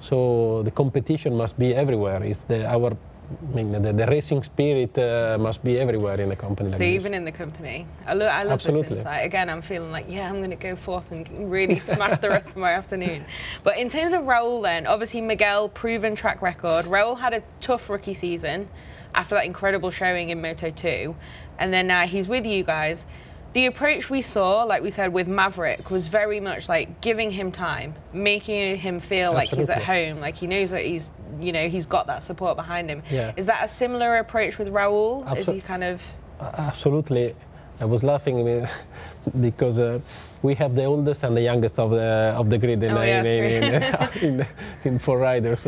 So 0.00 0.62
the 0.62 0.70
competition 0.70 1.36
must 1.36 1.58
be 1.58 1.74
everywhere. 1.74 2.22
It's 2.22 2.42
the 2.44 2.66
our 2.66 2.96
I 3.30 3.54
mean, 3.54 3.70
the, 3.70 3.92
the 3.92 4.06
racing 4.06 4.42
spirit 4.42 4.98
uh, 4.98 5.38
must 5.38 5.62
be 5.62 5.78
everywhere 5.78 6.20
in 6.20 6.28
the 6.28 6.36
company. 6.36 6.70
Like 6.70 6.78
so 6.78 6.84
even 6.84 7.14
in 7.14 7.24
the 7.24 7.32
company, 7.32 7.86
I, 8.06 8.14
lo- 8.14 8.26
I 8.26 8.42
love 8.42 8.54
Absolutely. 8.54 8.88
this 8.88 9.00
insight. 9.00 9.24
Again, 9.24 9.48
I'm 9.48 9.62
feeling 9.62 9.92
like, 9.92 10.06
yeah, 10.08 10.28
I'm 10.28 10.38
going 10.38 10.50
to 10.50 10.56
go 10.56 10.74
forth 10.74 11.12
and 11.12 11.50
really 11.50 11.78
smash 11.94 12.18
the 12.18 12.28
rest 12.28 12.50
of 12.50 12.56
my 12.56 12.72
afternoon. 12.72 13.24
But 13.62 13.78
in 13.78 13.88
terms 13.88 14.14
of 14.14 14.22
Raul, 14.22 14.62
then 14.62 14.86
obviously 14.86 15.20
Miguel 15.20 15.68
proven 15.68 16.16
track 16.16 16.42
record. 16.42 16.86
Raul 16.86 17.18
had 17.18 17.32
a 17.32 17.42
tough 17.60 17.88
rookie 17.88 18.14
season 18.14 18.68
after 19.14 19.36
that 19.36 19.44
incredible 19.44 19.90
showing 19.90 20.30
in 20.30 20.40
Moto 20.40 20.70
2, 20.70 21.14
and 21.58 21.72
then 21.72 21.86
now 21.86 22.06
he's 22.06 22.26
with 22.26 22.46
you 22.46 22.64
guys 22.64 23.06
the 23.52 23.66
approach 23.66 24.08
we 24.10 24.22
saw, 24.22 24.62
like 24.62 24.82
we 24.82 24.90
said 24.90 25.12
with 25.12 25.26
Maverick, 25.26 25.90
was 25.90 26.06
very 26.06 26.40
much 26.40 26.68
like 26.68 27.00
giving 27.00 27.30
him 27.30 27.50
time, 27.50 27.94
making 28.12 28.76
him 28.76 29.00
feel 29.00 29.32
Absolutely. 29.32 29.46
like 29.46 29.58
he's 29.58 29.70
at 29.70 29.82
home, 29.82 30.20
like 30.20 30.36
he 30.36 30.46
knows 30.46 30.70
that 30.70 30.84
he's, 30.84 31.10
you 31.40 31.52
know, 31.52 31.68
he's 31.68 31.86
got 31.86 32.06
that 32.06 32.22
support 32.22 32.56
behind 32.56 32.88
him. 32.88 33.02
Yeah. 33.10 33.32
Is 33.36 33.46
that 33.46 33.64
a 33.64 33.68
similar 33.68 34.18
approach 34.18 34.58
with 34.58 34.68
Raul? 34.68 35.24
Absol- 35.26 35.36
Is 35.38 35.46
he 35.46 35.60
kind 35.60 35.82
of? 35.84 36.02
Absolutely. 36.40 37.34
I 37.80 37.86
was 37.86 38.04
laughing 38.04 38.66
because 39.40 39.78
uh, 39.78 40.00
we 40.42 40.54
have 40.54 40.74
the 40.74 40.84
oldest 40.84 41.24
and 41.24 41.36
the 41.36 41.42
youngest 41.42 41.78
of 41.78 41.90
the 41.90 42.34
of 42.36 42.50
the 42.50 42.58
grid 42.58 42.82
in, 42.82 42.92
oh, 42.92 43.02
yeah, 43.02 43.22
in, 43.24 44.14
in, 44.40 44.46
in, 44.84 44.98
riders. 44.98 45.66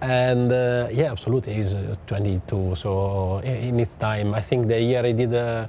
And 0.00 0.52
uh, 0.52 0.88
yeah, 0.92 1.12
absolutely, 1.12 1.54
he's 1.54 1.72
uh, 1.72 1.94
22, 2.06 2.74
so 2.74 3.38
in 3.38 3.78
his 3.78 3.94
time, 3.94 4.34
I 4.34 4.40
think 4.40 4.66
the 4.66 4.80
year 4.80 5.02
he 5.04 5.12
did 5.14 5.32
uh, 5.32 5.68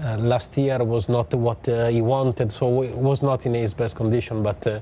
uh, 0.00 0.16
last 0.18 0.56
year 0.56 0.82
was 0.84 1.08
not 1.08 1.32
what 1.34 1.68
uh, 1.68 1.88
he 1.88 2.00
wanted, 2.00 2.52
so 2.52 2.82
it 2.82 2.96
was 2.96 3.22
not 3.22 3.46
in 3.46 3.54
his 3.54 3.74
best 3.74 3.96
condition. 3.96 4.42
But 4.42 4.66
uh, 4.66 4.80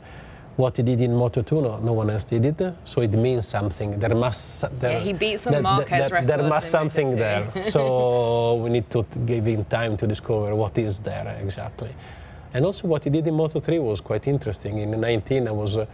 what 0.56 0.76
he 0.76 0.82
did 0.82 1.00
in 1.00 1.12
Moto2, 1.12 1.62
no, 1.62 1.78
no 1.78 1.92
one 1.92 2.10
else 2.10 2.24
did 2.24 2.44
it. 2.44 2.74
So 2.84 3.02
it 3.02 3.12
means 3.12 3.46
something. 3.46 3.98
There 3.98 4.14
must. 4.14 4.78
There, 4.80 4.92
yeah, 4.92 4.98
he 5.00 5.12
beat 5.12 5.38
some 5.38 5.62
Marquez 5.62 6.10
there, 6.10 6.22
there 6.22 6.42
must 6.42 6.70
something 6.70 7.14
there. 7.16 7.46
so 7.62 8.56
we 8.56 8.70
need 8.70 8.90
to 8.90 9.04
give 9.24 9.46
him 9.46 9.64
time 9.64 9.96
to 9.96 10.06
discover 10.06 10.54
what 10.54 10.76
is 10.78 10.98
there 10.98 11.38
exactly. 11.42 11.94
And 12.54 12.64
also 12.64 12.88
what 12.88 13.04
he 13.04 13.10
did 13.10 13.26
in 13.26 13.34
Moto3 13.34 13.82
was 13.82 14.00
quite 14.00 14.26
interesting. 14.26 14.78
In 14.78 14.98
19, 14.98 15.46
I 15.46 15.50
was 15.50 15.76
uh, 15.76 15.86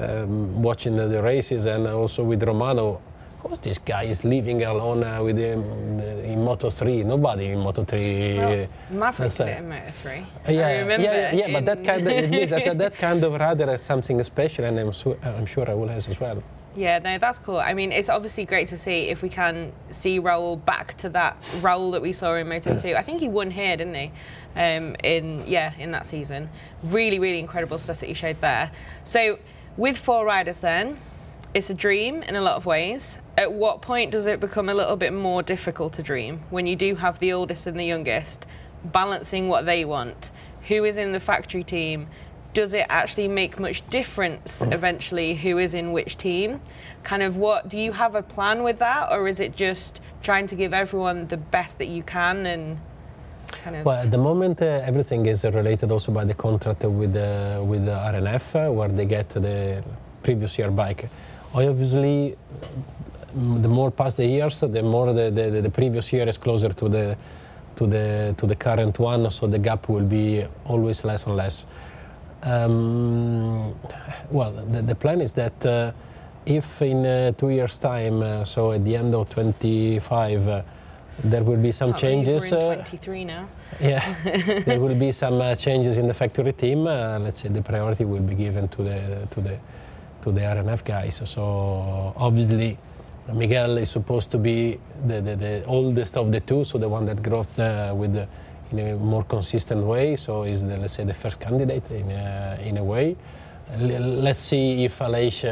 um, 0.00 0.62
watching 0.62 0.96
the, 0.96 1.06
the, 1.06 1.22
races 1.22 1.66
and 1.66 1.86
also 1.86 2.24
with 2.24 2.42
Romano 2.42 3.00
course, 3.42 3.58
this 3.58 3.78
guy 3.78 4.04
is 4.04 4.24
living 4.24 4.62
alone 4.62 5.02
uh, 5.02 5.22
with 5.22 5.36
him 5.36 5.62
in 6.00 6.38
Moto3. 6.38 7.04
Nobody 7.04 7.46
in 7.46 7.58
Moto3. 7.58 8.36
Well, 8.36 8.68
Maverick 8.90 9.32
did 9.32 9.48
it 9.48 9.58
in 9.58 9.68
Moto3. 9.68 10.22
Uh, 10.22 10.52
yeah, 10.52 10.52
yeah, 10.52 10.98
yeah, 10.98 11.34
yeah 11.34 11.52
but 11.52 11.64
that 11.66 11.84
kind 11.84 12.06
of, 12.06 12.12
it 12.12 12.30
means 12.30 12.50
that 12.50 12.78
that 12.78 12.94
kind 12.94 13.24
of 13.24 13.32
rider 13.34 13.66
has 13.66 13.82
something 13.82 14.22
special, 14.22 14.64
and 14.64 14.78
I'm, 14.78 14.92
su- 14.92 15.18
I'm 15.24 15.46
sure 15.46 15.68
I 15.68 15.74
will 15.74 15.88
has 15.88 16.08
as 16.08 16.20
well. 16.20 16.42
Yeah, 16.74 17.00
no, 17.00 17.18
that's 17.18 17.38
cool. 17.38 17.58
I 17.58 17.74
mean, 17.74 17.92
it's 17.92 18.08
obviously 18.08 18.46
great 18.46 18.68
to 18.68 18.78
see 18.78 19.08
if 19.10 19.22
we 19.22 19.28
can 19.28 19.72
see 19.90 20.18
Raul 20.20 20.64
back 20.64 20.94
to 20.98 21.10
that 21.10 21.40
Raul 21.60 21.92
that 21.92 22.00
we 22.00 22.12
saw 22.12 22.34
in 22.36 22.48
Moto 22.48 22.78
2. 22.78 22.94
I 22.94 23.02
think 23.02 23.20
he 23.20 23.28
won 23.28 23.50
here, 23.50 23.76
didn't 23.76 23.94
he? 23.94 24.10
Um, 24.56 24.96
in 25.02 25.44
yeah, 25.46 25.72
in 25.78 25.90
that 25.90 26.06
season. 26.06 26.48
Really, 26.82 27.18
really 27.18 27.40
incredible 27.40 27.76
stuff 27.76 28.00
that 28.00 28.06
he 28.06 28.14
showed 28.14 28.40
there. 28.40 28.70
So, 29.04 29.38
with 29.76 29.98
four 29.98 30.24
riders, 30.24 30.58
then 30.58 30.96
it's 31.54 31.68
a 31.68 31.74
dream 31.74 32.22
in 32.22 32.36
a 32.36 32.40
lot 32.40 32.56
of 32.56 32.64
ways. 32.64 33.18
At 33.36 33.52
what 33.52 33.80
point 33.80 34.10
does 34.10 34.26
it 34.26 34.40
become 34.40 34.68
a 34.68 34.74
little 34.74 34.96
bit 34.96 35.12
more 35.12 35.42
difficult 35.42 35.94
to 35.94 36.02
dream 36.02 36.40
when 36.50 36.66
you 36.66 36.76
do 36.76 36.96
have 36.96 37.18
the 37.18 37.32
oldest 37.32 37.66
and 37.66 37.78
the 37.78 37.84
youngest 37.84 38.46
balancing 38.84 39.48
what 39.48 39.64
they 39.64 39.84
want? 39.84 40.30
Who 40.68 40.84
is 40.84 40.96
in 40.96 41.12
the 41.12 41.20
factory 41.20 41.64
team? 41.64 42.08
Does 42.52 42.74
it 42.74 42.84
actually 42.90 43.28
make 43.28 43.58
much 43.58 43.88
difference 43.88 44.62
mm. 44.62 44.72
eventually 44.72 45.34
who 45.34 45.56
is 45.56 45.72
in 45.72 45.92
which 45.92 46.18
team? 46.18 46.60
Kind 47.02 47.22
of 47.22 47.36
what 47.36 47.68
do 47.68 47.78
you 47.78 47.92
have 47.92 48.14
a 48.14 48.22
plan 48.22 48.62
with 48.62 48.78
that, 48.80 49.10
or 49.10 49.26
is 49.26 49.40
it 49.40 49.56
just 49.56 50.02
trying 50.22 50.46
to 50.48 50.54
give 50.54 50.74
everyone 50.74 51.28
the 51.28 51.38
best 51.38 51.78
that 51.78 51.88
you 51.88 52.02
can 52.02 52.46
and 52.46 52.78
Kind 53.52 53.76
of 53.76 53.84
well, 53.84 54.02
at 54.02 54.10
the 54.10 54.18
moment, 54.18 54.62
uh, 54.62 54.80
everything 54.84 55.26
is 55.26 55.44
related 55.44 55.92
also 55.92 56.10
by 56.10 56.24
the 56.24 56.34
contract 56.34 56.84
with 56.84 57.14
uh, 57.14 57.62
with 57.62 57.84
the 57.84 57.92
RNF, 57.92 58.44
uh, 58.54 58.72
where 58.72 58.88
they 58.88 59.04
get 59.04 59.28
the 59.28 59.84
previous 60.22 60.58
year 60.58 60.70
bike. 60.70 61.08
I 61.54 61.66
obviously, 61.66 62.36
the 63.34 63.68
more 63.68 63.90
past 63.90 64.16
the 64.16 64.26
years, 64.26 64.60
the 64.60 64.82
more 64.82 65.12
the, 65.12 65.30
the, 65.30 65.60
the 65.62 65.70
previous 65.70 66.12
year 66.12 66.28
is 66.28 66.38
closer 66.38 66.68
to 66.70 66.88
the 66.88 67.16
to 67.76 67.86
the 67.86 68.34
to 68.36 68.46
the 68.46 68.56
current 68.56 68.98
one, 68.98 69.30
so 69.30 69.46
the 69.46 69.58
gap 69.58 69.88
will 69.88 70.04
be 70.04 70.44
always 70.66 71.04
less 71.04 71.26
and 71.26 71.36
less. 71.36 71.66
Um, 72.42 73.74
well, 74.30 74.50
the, 74.50 74.82
the, 74.82 74.94
plan 74.94 75.20
is 75.20 75.32
that 75.34 75.64
uh, 75.64 75.92
if 76.44 76.82
in 76.82 77.06
uh, 77.06 77.32
two 77.32 77.50
years' 77.50 77.78
time, 77.78 78.20
uh, 78.20 78.44
so 78.44 78.72
at 78.72 78.84
the 78.84 78.96
end 78.96 79.14
of 79.14 79.28
25, 79.28 80.48
uh, 80.48 80.62
there 81.22 81.44
will 81.44 81.56
be 81.56 81.70
some 81.70 81.94
changes. 81.94 82.50
We're 82.50 82.58
in 82.58 82.80
uh, 82.80 82.84
23 82.84 83.24
now. 83.24 83.48
Yeah, 83.80 84.00
there 84.66 84.80
will 84.80 84.96
be 84.96 85.12
some 85.12 85.40
uh, 85.40 85.54
changes 85.54 85.98
in 85.98 86.06
the 86.06 86.14
factory 86.14 86.52
team. 86.52 86.84
let's 86.84 87.40
say 87.40 87.48
the 87.48 87.62
priority 87.62 88.04
will 88.04 88.22
be 88.22 88.34
given 88.34 88.68
to 88.68 88.82
the 88.82 89.28
to 89.30 89.40
the 89.40 89.58
to 90.22 90.32
the 90.32 90.40
RNF 90.40 90.84
guys. 90.84 91.22
So 91.24 92.12
obviously, 92.16 92.76
Miguel 93.32 93.78
is 93.78 93.90
supposed 93.90 94.30
to 94.32 94.38
be 94.38 94.78
the, 95.06 95.20
the, 95.20 95.36
the 95.36 95.64
oldest 95.66 96.16
of 96.16 96.32
the 96.32 96.40
two, 96.40 96.64
so 96.64 96.78
the 96.78 96.88
one 96.88 97.04
that 97.06 97.22
grew 97.22 97.40
uh, 97.40 97.94
with 97.94 98.14
the, 98.14 98.28
in 98.72 98.78
a 98.78 98.96
more 98.96 99.22
consistent 99.24 99.84
way. 99.84 100.16
So 100.16 100.42
he's 100.42 100.62
the, 100.62 100.76
let's 100.76 100.94
say 100.94 101.04
the 101.04 101.14
first 101.14 101.38
candidate 101.38 101.90
in 101.90 102.10
a, 102.10 102.58
in 102.62 102.76
a 102.78 102.84
way. 102.84 103.16
Let's 103.78 104.40
see 104.40 104.84
if 104.84 104.98
Aleix 104.98 105.44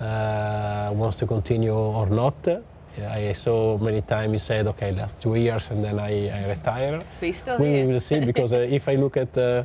uh, 0.00 0.92
wants 0.94 1.18
to 1.18 1.26
continue 1.26 1.74
or 1.74 2.06
not. 2.06 2.48
I 3.02 3.32
saw 3.32 3.76
many 3.78 4.02
times 4.02 4.32
he 4.32 4.38
said, 4.38 4.66
okay, 4.68 4.92
last 4.92 5.20
two 5.20 5.34
years 5.34 5.70
and 5.70 5.84
then 5.84 5.98
I, 5.98 6.28
I 6.28 6.48
retire. 6.48 7.00
He's 7.20 7.38
still 7.38 7.58
we 7.58 7.84
will 7.84 8.00
see 8.00 8.20
because 8.20 8.52
uh, 8.52 8.58
if 8.58 8.88
I 8.88 8.94
look 8.94 9.16
at 9.16 9.36
uh, 9.36 9.64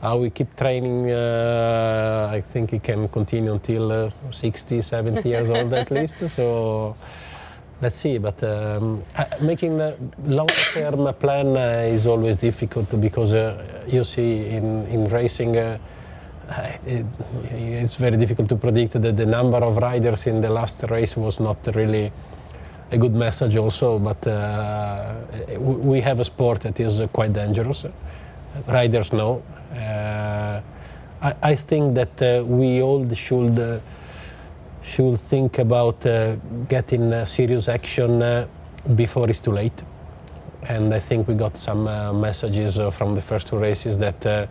how 0.00 0.16
we 0.16 0.30
keep 0.30 0.56
training. 0.56 1.10
Uh, 1.10 2.30
I 2.32 2.40
think 2.40 2.72
it 2.72 2.82
can 2.82 3.08
continue 3.08 3.52
until 3.52 3.92
uh, 3.92 4.10
60, 4.30 4.80
70 4.80 5.28
years 5.28 5.50
old 5.50 5.72
at 5.72 5.90
least. 5.90 6.18
So 6.30 6.96
let's 7.82 7.96
see. 7.96 8.18
But 8.18 8.42
um, 8.42 9.02
uh, 9.16 9.24
making 9.40 9.80
a 9.80 9.96
long-term 10.24 11.14
plan 11.14 11.56
uh, 11.56 11.94
is 11.94 12.06
always 12.06 12.36
difficult 12.36 13.00
because 13.00 13.32
uh, 13.32 13.84
you 13.88 14.04
see 14.04 14.46
in, 14.48 14.86
in 14.86 15.04
racing. 15.06 15.56
Uh, 15.56 15.78
it, 16.84 17.06
it's 17.44 17.94
very 17.94 18.16
difficult 18.16 18.48
to 18.48 18.56
predict 18.56 19.00
that 19.00 19.16
the 19.16 19.26
number 19.26 19.58
of 19.58 19.76
riders 19.76 20.26
in 20.26 20.40
the 20.40 20.50
last 20.50 20.82
race 20.90 21.16
was 21.16 21.38
not 21.38 21.58
really 21.76 22.10
a 22.90 22.98
good 22.98 23.14
message 23.14 23.56
also 23.56 24.00
but 24.00 24.26
we 25.60 26.00
have 26.00 26.18
a 26.18 26.24
sport 26.24 26.60
that 26.62 26.80
is 26.80 27.00
quite 27.12 27.32
dangerous 27.32 27.86
riders 28.66 29.12
know 29.12 29.40
uh, 29.54 29.59
I, 29.72 31.34
I, 31.42 31.54
think 31.54 31.94
that 31.94 32.22
uh, 32.22 32.44
we 32.44 32.82
all 32.82 33.08
should 33.14 33.58
uh, 33.58 33.78
should 34.82 35.18
think 35.18 35.58
about 35.58 36.00
getting 36.68 37.24
serious 37.26 37.68
action 37.68 38.46
before 38.94 39.28
it's 39.28 39.40
too 39.40 39.52
late. 39.52 39.82
And 40.68 40.92
I 40.92 40.98
think 40.98 41.28
we 41.28 41.34
got 41.34 41.56
some 41.56 41.84
messages 42.20 42.78
from 42.90 43.14
the 43.14 43.20
first 43.20 43.48
two 43.48 43.58
races 43.58 43.98
that. 43.98 44.48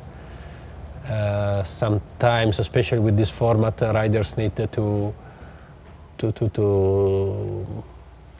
Uh, 1.10 1.64
sometimes, 1.64 2.60
especially 2.60 3.00
with 3.00 3.18
this 3.18 3.32
format, 3.32 3.82
uh, 3.82 3.92
riders 3.92 4.38
need 4.38 4.56
to, 4.56 4.68
to, 4.68 6.32
to, 6.32 6.50
to 6.50 7.84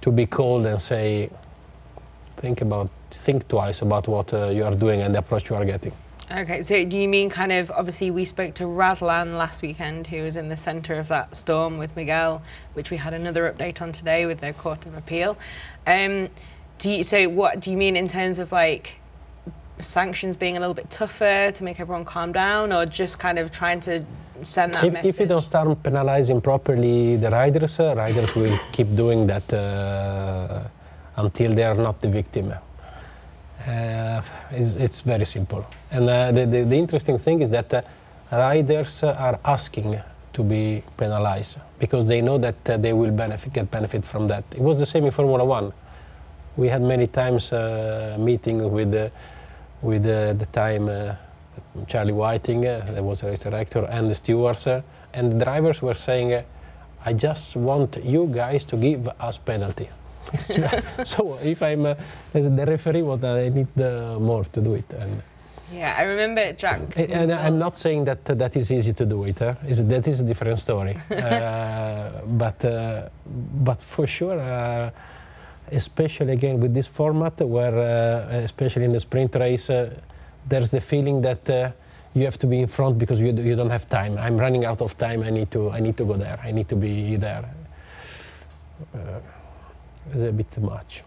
to 0.02 0.12
be 0.12 0.26
called 0.26 0.66
and 0.66 0.82
say, 0.82 1.30
think 2.32 2.62
about, 2.62 2.90
think 3.12 3.48
twice 3.48 3.82
about 3.82 4.08
what 4.08 4.34
uh, 4.34 4.48
you 4.48 4.64
are 4.64 4.76
doing 4.76 5.02
and 5.02 5.14
the 5.14 5.20
approach 5.20 5.50
you 5.50 5.56
are 5.56 5.66
getting. 5.66 5.92
Okay, 6.32 6.62
so 6.62 6.86
do 6.86 6.96
you 6.96 7.08
mean 7.08 7.28
kind 7.30 7.52
of 7.52 7.72
obviously 7.72 8.12
we 8.12 8.24
spoke 8.24 8.54
to 8.56 8.66
Razlan 8.66 9.36
last 9.36 9.64
weekend, 9.64 10.06
who 10.06 10.22
was 10.22 10.38
in 10.38 10.48
the 10.48 10.58
centre 10.58 10.94
of 10.94 11.08
that 11.08 11.36
storm 11.36 11.80
with 11.80 11.96
Miguel, 11.96 12.44
which 12.74 12.92
we 12.92 12.98
had 12.98 13.16
another 13.16 13.52
update 13.52 13.82
on 13.82 13.92
today 13.92 14.28
with 14.28 14.40
the 14.40 14.54
court 14.54 14.86
of 14.86 14.96
appeal. 14.96 15.38
Um, 15.88 16.30
do 16.78 16.92
you, 16.92 17.04
so 17.04 17.28
what 17.30 17.60
do 17.60 17.72
you 17.72 17.78
mean 17.78 17.96
in 17.96 18.08
terms 18.08 18.38
of 18.38 18.52
like 18.52 19.00
sanctions 19.80 20.38
being 20.38 20.56
a 20.56 20.60
little 20.60 20.76
bit 20.76 20.92
tougher 20.92 21.52
to 21.52 21.64
make 21.64 21.80
everyone 21.80 22.06
calm 22.06 22.32
down, 22.32 22.72
or 22.72 22.86
just 22.86 23.18
kind 23.18 23.40
of 23.40 23.52
trying 23.52 23.80
to 23.82 24.06
send 24.44 24.76
that 24.76 24.84
if, 24.84 24.94
message? 24.94 25.10
if 25.10 25.20
you 25.22 25.26
don't 25.26 25.42
start 25.42 25.82
penalizing 25.82 26.42
properly 26.42 27.16
the 27.16 27.32
riders, 27.32 27.80
uh, 27.80 27.96
riders 27.98 28.36
will 28.36 28.56
keep 28.72 28.94
doing 28.96 29.26
that 29.26 29.52
uh, 29.52 30.64
until 31.18 31.56
they 31.56 31.64
are 31.64 31.76
not 31.76 32.00
the 32.02 32.10
victim. 32.10 32.54
Uh, 33.68 34.22
it's, 34.52 34.76
it's, 34.76 35.02
very 35.02 35.26
simple. 35.26 35.66
And 35.92 36.10
uh, 36.10 36.32
the, 36.32 36.46
the, 36.46 36.64
the, 36.64 36.78
interesting 36.78 37.18
thing 37.18 37.42
is 37.42 37.50
that 37.50 37.74
uh, 37.74 37.82
riders 38.32 39.04
are 39.04 39.40
asking 39.44 40.00
to 40.32 40.44
be 40.44 40.84
penalized 40.98 41.58
because 41.78 42.08
they 42.08 42.22
know 42.22 42.38
that 42.38 42.70
uh, 42.70 42.78
they 42.78 42.94
will 42.94 43.12
benefit, 43.12 43.52
get 43.54 43.70
benefit 43.70 44.06
from 44.06 44.28
that. 44.28 44.46
It 44.52 44.62
was 44.62 44.80
the 44.80 44.86
same 44.86 45.06
in 45.06 45.12
Formula 45.12 45.44
One. 45.44 45.74
We 46.56 46.70
had 46.70 46.82
many 46.82 47.08
times 47.08 47.52
meetings 48.18 48.64
with, 48.64 49.12
with 49.82 50.04
the 50.04 50.48
time 50.52 51.18
Charlie 51.88 52.14
Whiting, 52.14 52.66
uh, 52.66 52.86
that 52.94 53.04
was 53.04 53.22
the 53.22 53.28
race 53.28 53.40
director, 53.40 53.86
and 53.86 54.10
the 54.10 54.16
stewards, 54.16 54.68
uh, 54.68 54.82
and 55.14 55.32
the 55.32 55.46
drivers 55.46 55.82
were 55.82 55.94
saying, 55.94 56.34
uh, 56.34 56.44
I 57.06 57.14
just 57.14 57.56
want 57.56 58.04
you 58.04 58.28
guys 58.28 58.66
to 58.66 58.78
give 58.78 59.08
us 59.20 59.38
penalty. 59.38 59.90
so 61.06 61.40
if 61.44 61.62
I'm 61.64 61.86
uh, 61.86 61.96
the 62.34 62.66
referee, 62.68 63.02
what 63.02 63.24
I 63.24 63.50
need 63.50 63.76
more 64.20 64.44
to 64.44 64.62
do 64.62 64.74
it. 64.76 64.94
And 64.94 65.22
yeah, 65.72 65.96
I 65.98 66.04
remember 66.04 66.52
Jack. 66.54 66.98
And 66.98 67.32
I'm 67.32 67.60
not 67.60 67.76
saying 67.76 68.06
that 68.06 68.30
uh, 68.30 68.34
that 68.36 68.56
is 68.56 68.72
easy 68.72 68.94
to 68.94 69.06
do 69.06 69.24
it. 69.26 69.40
Huh? 69.40 69.54
Is, 69.68 69.86
that 69.86 70.08
is 70.08 70.22
a 70.22 70.26
different 70.26 70.58
story. 70.58 70.98
uh, 71.12 72.10
but 72.26 72.66
uh, 72.66 73.10
but 73.26 73.82
for 73.82 74.08
sure, 74.08 74.40
uh, 74.40 74.90
especially 75.72 76.34
again 76.34 76.60
with 76.60 76.74
this 76.74 76.88
format, 76.88 77.40
where 77.42 77.78
especially 78.44 78.86
in 78.86 78.92
the 78.92 79.00
sprint 79.00 79.36
race 79.36 79.70
there's 80.48 80.72
the 80.72 80.82
feeling 80.82 81.22
that 81.22 81.48
uh, 81.50 81.72
you 82.16 82.24
have 82.24 82.40
to 82.40 82.48
be 82.48 82.60
in 82.60 82.68
front 82.68 82.98
because 82.98 83.22
you, 83.22 83.32
you 83.34 83.56
don't 83.56 83.70
have 83.70 83.88
time. 83.88 84.18
I'm 84.18 84.38
running 84.38 84.66
out 84.66 84.82
of 84.82 84.98
time. 84.98 85.22
I 85.22 85.30
need 85.30 85.52
to 85.52 85.70
I 85.70 85.80
need 85.80 85.98
to 85.98 86.06
go 86.06 86.14
there. 86.14 86.40
I 86.44 86.52
need 86.52 86.68
to 86.70 86.76
be 86.76 87.16
there. 87.16 87.46
Uh, 90.10 90.20
it's 90.20 90.24
a 90.24 90.32
bit 90.32 90.58
much. 90.62 91.04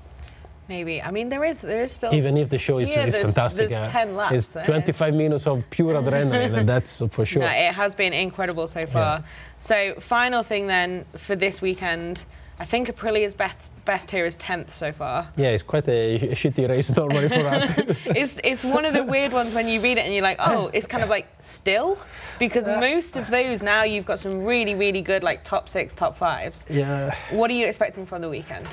Maybe. 0.69 1.03
I 1.03 1.11
mean, 1.11 1.29
there 1.29 1.45
is 1.45 1.61
there 1.61 1.83
is 1.83 1.93
still. 1.93 2.15
Even 2.15 2.37
if 2.37 2.49
the 2.49 2.59
show 2.59 2.79
is, 2.79 2.95
yeah, 2.95 3.07
is 3.07 3.17
fantastic, 3.17 3.69
there's 3.69 3.89
uh, 3.89 3.91
10 3.91 4.17
laps. 4.17 4.57
It's 4.57 4.67
25 4.67 5.15
minutes 5.15 5.47
of 5.47 5.69
pure 5.71 5.95
adrenaline, 6.01 6.55
and 6.57 6.69
that's 6.69 7.03
for 7.11 7.27
sure. 7.27 7.43
No, 7.43 7.49
it 7.49 7.75
has 7.75 7.95
been 7.95 8.13
incredible 8.13 8.67
so 8.69 8.87
far. 8.87 9.19
Yeah. 9.19 9.25
So, 9.59 9.95
final 10.01 10.43
thing 10.43 10.67
then 10.69 11.05
for 11.17 11.37
this 11.37 11.61
weekend 11.61 12.25
I 12.63 12.65
think 12.65 12.89
Aprilia's 12.89 13.35
best, 13.35 13.73
best 13.85 14.09
here 14.09 14.25
is 14.25 14.37
10th 14.37 14.71
so 14.71 14.93
far. 14.93 15.29
Yeah, 15.37 15.49
it's 15.49 15.65
quite 15.65 15.89
a, 15.89 16.19
shitty 16.33 16.69
race 16.69 16.95
normally 16.95 17.29
for 17.29 17.45
us. 17.47 17.65
it's, 18.07 18.39
it's 18.45 18.65
one 18.65 18.85
of 18.85 18.95
the 18.95 19.03
weird 19.03 19.33
ones 19.33 19.53
when 19.53 19.67
you 19.67 19.81
read 19.81 19.99
it 19.99 20.05
and 20.05 20.15
you're 20.15 20.23
like, 20.23 20.37
oh, 20.39 20.71
it's 20.73 20.87
kind 20.87 21.03
of 21.03 21.11
like 21.11 21.27
still? 21.41 21.99
Because 22.39 22.69
most 22.69 23.17
of 23.17 23.29
those 23.29 23.63
now 23.63 23.83
you've 23.83 24.07
got 24.07 24.21
some 24.21 24.45
really, 24.45 24.77
really 24.77 25.01
good 25.01 25.25
like 25.25 25.43
top 25.43 25.69
six, 25.69 25.93
top 25.93 26.17
fives. 26.17 26.65
Yeah. 26.71 27.17
What 27.31 27.51
are 27.51 27.55
you 27.55 27.67
expecting 27.67 28.07
from 28.07 28.23
the 28.23 28.29
weekend? 28.29 28.69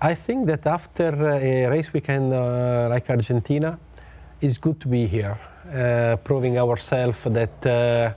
I 0.00 0.14
think 0.14 0.46
that 0.46 0.64
after 0.64 1.08
a 1.08 1.66
race 1.66 1.92
weekend 1.92 2.32
uh, 2.32 2.86
like 2.88 3.10
Argentina, 3.10 3.76
it's 4.40 4.56
good 4.56 4.80
to 4.80 4.86
be 4.86 5.08
here, 5.08 5.36
uh, 5.74 6.14
proving 6.22 6.56
ourselves 6.56 7.24
that 7.24 7.66
uh, 7.66 8.12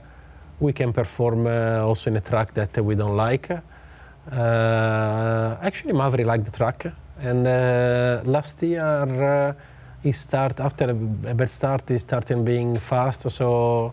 we 0.60 0.72
can 0.72 0.92
perform 0.92 1.48
uh, 1.48 1.82
also 1.82 2.10
in 2.10 2.16
a 2.16 2.20
track 2.20 2.54
that 2.54 2.78
we 2.84 2.94
don't 2.94 3.16
like. 3.16 3.50
Uh, 3.50 3.60
actually, 5.60 5.92
Maverick 5.92 6.24
liked 6.24 6.44
the 6.44 6.52
track, 6.52 6.86
and 7.20 7.48
uh, 7.48 8.22
last 8.26 8.62
year 8.62 8.80
uh, 8.80 9.52
he 10.04 10.12
start 10.12 10.60
after 10.60 10.90
a 10.90 11.34
bad 11.34 11.50
start. 11.50 11.88
He 11.88 11.98
started 11.98 12.44
being 12.44 12.76
fast, 12.76 13.28
so 13.28 13.92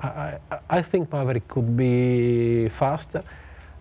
I, 0.00 0.38
I 0.70 0.82
think 0.82 1.12
Maverick 1.12 1.48
could 1.48 1.76
be 1.76 2.68
fast. 2.68 3.16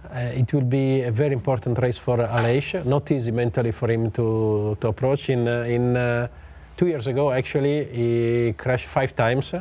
Uh, 0.10 0.20
it 0.42 0.54
will 0.54 0.62
be 0.62 1.02
a 1.02 1.12
very 1.12 1.34
important 1.34 1.78
race 1.80 1.98
for 1.98 2.18
Aleix. 2.18 2.86
Not 2.86 3.12
easy 3.12 3.32
mentally 3.32 3.72
for 3.72 3.90
him 3.92 4.12
to, 4.12 4.78
to 4.80 4.88
approach. 4.88 5.30
In, 5.30 5.48
uh, 5.48 5.64
in 5.64 5.98
uh, 5.98 6.28
two 6.78 6.88
years 6.88 7.08
ago, 7.08 7.32
actually, 7.32 7.86
he 7.86 8.54
crashed 8.54 8.88
five 8.88 9.16
times 9.16 9.54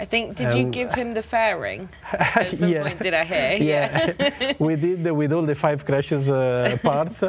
I 0.00 0.04
think, 0.04 0.36
did 0.36 0.48
um, 0.48 0.58
you 0.58 0.64
give 0.70 0.94
him 0.94 1.12
the 1.12 1.22
fairing 1.22 1.88
at 2.12 2.48
some 2.48 2.70
yeah. 2.70 2.82
point, 2.82 3.00
did 3.00 3.14
I 3.14 3.24
hear? 3.24 3.58
Yeah, 3.60 4.12
yeah. 4.18 4.52
we 4.58 4.76
did 4.76 5.10
with 5.10 5.32
all 5.32 5.42
the 5.42 5.54
five 5.54 5.84
crashes 5.84 6.30
uh, 6.30 6.76
parts. 6.82 7.24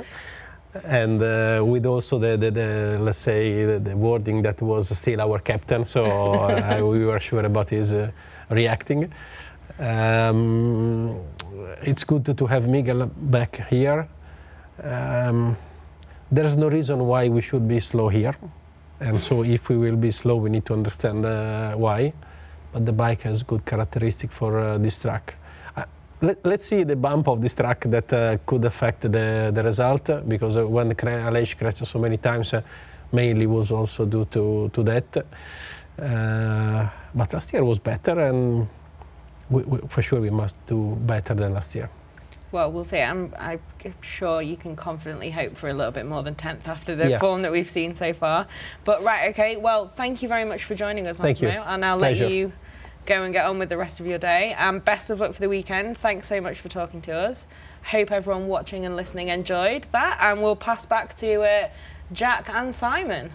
and 0.83 1.21
uh, 1.23 1.63
with 1.65 1.87
also 1.87 2.19
the, 2.19 2.37
the, 2.37 2.51
the 2.51 2.97
let's 3.01 3.17
say 3.17 3.65
the, 3.65 3.79
the, 3.79 3.97
wording 3.97 4.43
that 4.43 4.61
was 4.61 4.95
still 4.95 5.19
our 5.19 5.39
captain, 5.39 5.83
so 5.83 6.05
uh, 6.05 6.79
we 6.83 7.03
were 7.05 7.19
sure 7.19 7.43
about 7.43 7.69
his 7.69 7.91
uh, 7.91 8.11
reacting. 8.51 9.11
Um, 9.79 11.19
it's 11.81 12.03
good 12.03 12.37
to, 12.37 12.45
have 12.45 12.67
Miguel 12.67 13.05
back 13.05 13.67
here. 13.69 14.07
Um, 14.83 15.57
there's 16.31 16.55
no 16.55 16.69
reason 16.69 17.05
why 17.05 17.27
we 17.29 17.41
should 17.41 17.67
be 17.67 17.79
slow 17.79 18.09
here, 18.09 18.35
and 18.99 19.19
so 19.19 19.43
if 19.43 19.69
we 19.69 19.77
will 19.77 19.95
be 19.95 20.11
slow, 20.11 20.35
we 20.35 20.49
need 20.49 20.65
to 20.65 20.73
understand 20.73 21.25
uh, 21.25 21.75
why 21.75 22.13
but 22.71 22.85
the 22.85 22.93
bike 22.93 23.21
has 23.23 23.43
good 23.43 23.65
characteristic 23.65 24.31
for 24.31 24.59
uh, 24.59 24.77
this 24.77 24.99
track. 24.99 25.35
Uh, 25.75 25.85
let, 26.21 26.45
us 26.45 26.63
see 26.63 26.83
the 26.83 26.95
bump 26.95 27.27
of 27.27 27.41
this 27.41 27.55
track 27.55 27.81
that 27.85 28.11
uh, 28.13 28.37
could 28.45 28.65
affect 28.65 29.01
the, 29.01 29.51
the 29.53 29.63
result 29.63 30.09
because 30.27 30.57
uh, 30.57 30.67
when 30.67 30.93
Aleix 30.93 31.57
crashed 31.57 31.85
so 31.85 31.99
many 31.99 32.17
times, 32.17 32.53
uh, 32.53 32.61
mainly 33.11 33.47
was 33.47 33.71
also 33.71 34.05
due 34.05 34.25
to, 34.25 34.69
to 34.73 34.83
that. 34.83 35.17
Uh, 35.97 36.87
but 37.15 37.33
last 37.33 37.51
year 37.53 37.63
was 37.63 37.79
better 37.79 38.19
and 38.19 38.67
we, 39.49 39.63
we, 39.63 39.79
for 39.87 40.01
sure 40.01 40.21
we 40.21 40.29
must 40.29 40.55
do 40.65 40.95
better 41.01 41.33
than 41.33 41.53
last 41.53 41.75
year. 41.75 41.89
Well, 42.51 42.71
we'll 42.71 42.83
see. 42.83 42.99
I'm, 42.99 43.33
I'm, 43.37 43.59
sure 44.01 44.41
you 44.41 44.57
can 44.57 44.75
confidently 44.75 45.29
hope 45.29 45.55
for 45.55 45.69
a 45.69 45.73
little 45.73 45.91
bit 45.91 46.05
more 46.05 46.23
than 46.23 46.33
10th 46.33 46.67
after 46.67 46.95
the 46.95 47.11
yeah. 47.11 47.19
form 47.19 47.43
that 47.43 47.51
we've 47.51 47.69
seen 47.69 47.93
so 47.93 48.11
far. 48.13 48.47
But 48.85 49.03
right, 49.03 49.29
okay. 49.29 49.55
Well, 49.55 49.87
thank 49.87 50.23
you 50.23 50.27
very 50.27 50.45
much 50.45 50.63
for 50.63 50.73
joining 50.73 51.05
us, 51.05 51.19
Massimo. 51.19 51.51
Thank 51.51 51.63
you. 51.63 51.71
And 51.71 51.85
I'll 51.85 51.99
Pleasure. 51.99 52.25
let 52.25 52.33
you 52.33 52.51
go 53.05 53.23
and 53.23 53.33
get 53.33 53.45
on 53.45 53.59
with 53.59 53.69
the 53.69 53.77
rest 53.77 53.99
of 53.99 54.07
your 54.07 54.17
day. 54.17 54.55
And 54.57 54.83
best 54.83 55.11
of 55.11 55.19
luck 55.19 55.33
for 55.33 55.41
the 55.41 55.49
weekend. 55.49 55.97
Thanks 55.97 56.27
so 56.27 56.41
much 56.41 56.59
for 56.59 56.69
talking 56.69 57.01
to 57.01 57.11
us. 57.11 57.45
Hope 57.83 58.11
everyone 58.11 58.47
watching 58.47 58.83
and 58.83 58.95
listening 58.95 59.27
enjoyed 59.27 59.85
that. 59.91 60.17
And 60.19 60.41
we'll 60.41 60.55
pass 60.55 60.87
back 60.87 61.13
to 61.15 61.41
uh, 61.43 61.69
Jack 62.11 62.49
and 62.49 62.73
Simon. 62.73 63.29